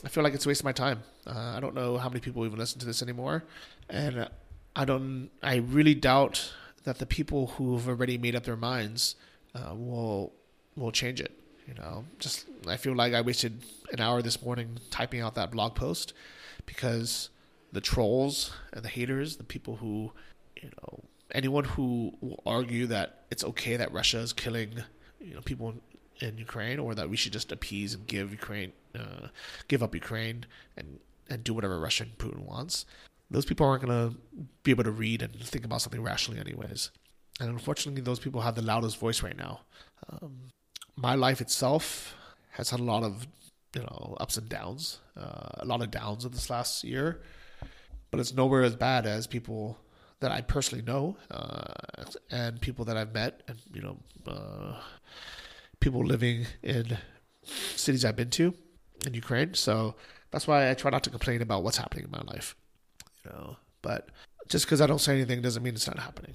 [0.03, 1.03] I feel like it's wasting my time.
[1.27, 3.43] Uh, I don't know how many people even listen to this anymore,
[3.89, 4.27] and
[4.75, 5.29] I don't.
[5.41, 6.53] I really doubt
[6.83, 9.15] that the people who've already made up their minds
[9.53, 10.33] uh, will
[10.75, 11.31] will change it.
[11.67, 15.51] You know, just I feel like I wasted an hour this morning typing out that
[15.51, 16.13] blog post
[16.65, 17.29] because
[17.71, 20.11] the trolls and the haters, the people who,
[20.61, 24.83] you know, anyone who will argue that it's okay that Russia is killing,
[25.21, 25.73] you know, people
[26.19, 29.27] in Ukraine or that we should just appease and give Ukraine, uh,
[29.67, 30.45] give up Ukraine
[30.75, 30.99] and
[31.29, 32.85] and do whatever Russia and Putin wants
[33.31, 34.17] those people aren't going to
[34.63, 36.91] be able to read and think about something rationally, anyways.
[37.39, 39.61] And unfortunately, those people have the loudest voice right now.
[40.09, 40.51] Um,
[40.95, 42.15] my life itself
[42.51, 43.25] has had a lot of,
[43.75, 47.21] you know, ups and downs, uh, a lot of downs in this last year,
[48.11, 49.79] but it's nowhere as bad as people
[50.19, 51.73] that I personally know uh,
[52.29, 53.97] and people that I've met, and you know,
[54.27, 54.79] uh,
[55.79, 56.97] people living in
[57.75, 58.53] cities I've been to
[59.05, 59.55] in Ukraine.
[59.55, 59.95] So
[60.31, 62.55] that's why I try not to complain about what's happening in my life
[63.25, 63.57] know.
[63.81, 64.09] But
[64.47, 66.33] just because I don't say anything doesn't mean it's not happening.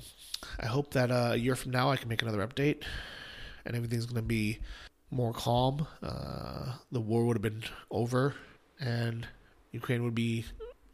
[0.60, 2.84] I hope that uh, a year from now I can make another update
[3.64, 4.58] and everything's going to be
[5.10, 5.86] more calm.
[6.02, 8.34] Uh, the war would have been over
[8.80, 9.26] and
[9.72, 10.44] Ukraine would be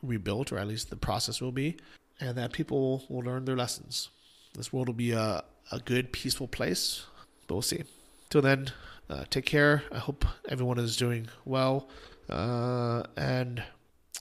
[0.03, 1.77] rebuilt, or at least the process will be,
[2.21, 4.11] and that people will learn their lessons.
[4.55, 7.05] This world will be a, a good, peaceful place,
[7.47, 7.85] but we'll see.
[8.31, 8.73] Till then,
[9.11, 9.83] uh, take care.
[9.93, 11.89] I hope everyone is doing well.
[12.29, 13.63] Uh, and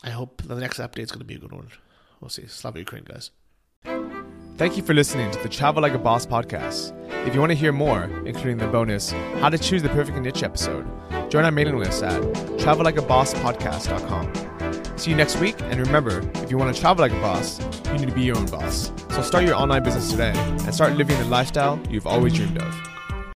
[0.04, 1.68] I hope the next update is going to be a good one.
[2.20, 2.48] We'll see.
[2.48, 3.30] Slava Ukraine, guys.
[4.58, 6.94] Thank you for listening to the Travel Like a Boss podcast.
[7.28, 10.44] If you want to hear more, including the bonus How to Choose the Perfect Niche
[10.44, 10.86] episode,
[11.32, 14.98] join our mailing list at travellikeabosspodcast.com.
[14.98, 17.94] See you next week, and remember, if you want to travel like a boss, you
[17.94, 18.92] need to be your own boss.
[19.10, 22.93] So start your online business today and start living the lifestyle you've always dreamed of.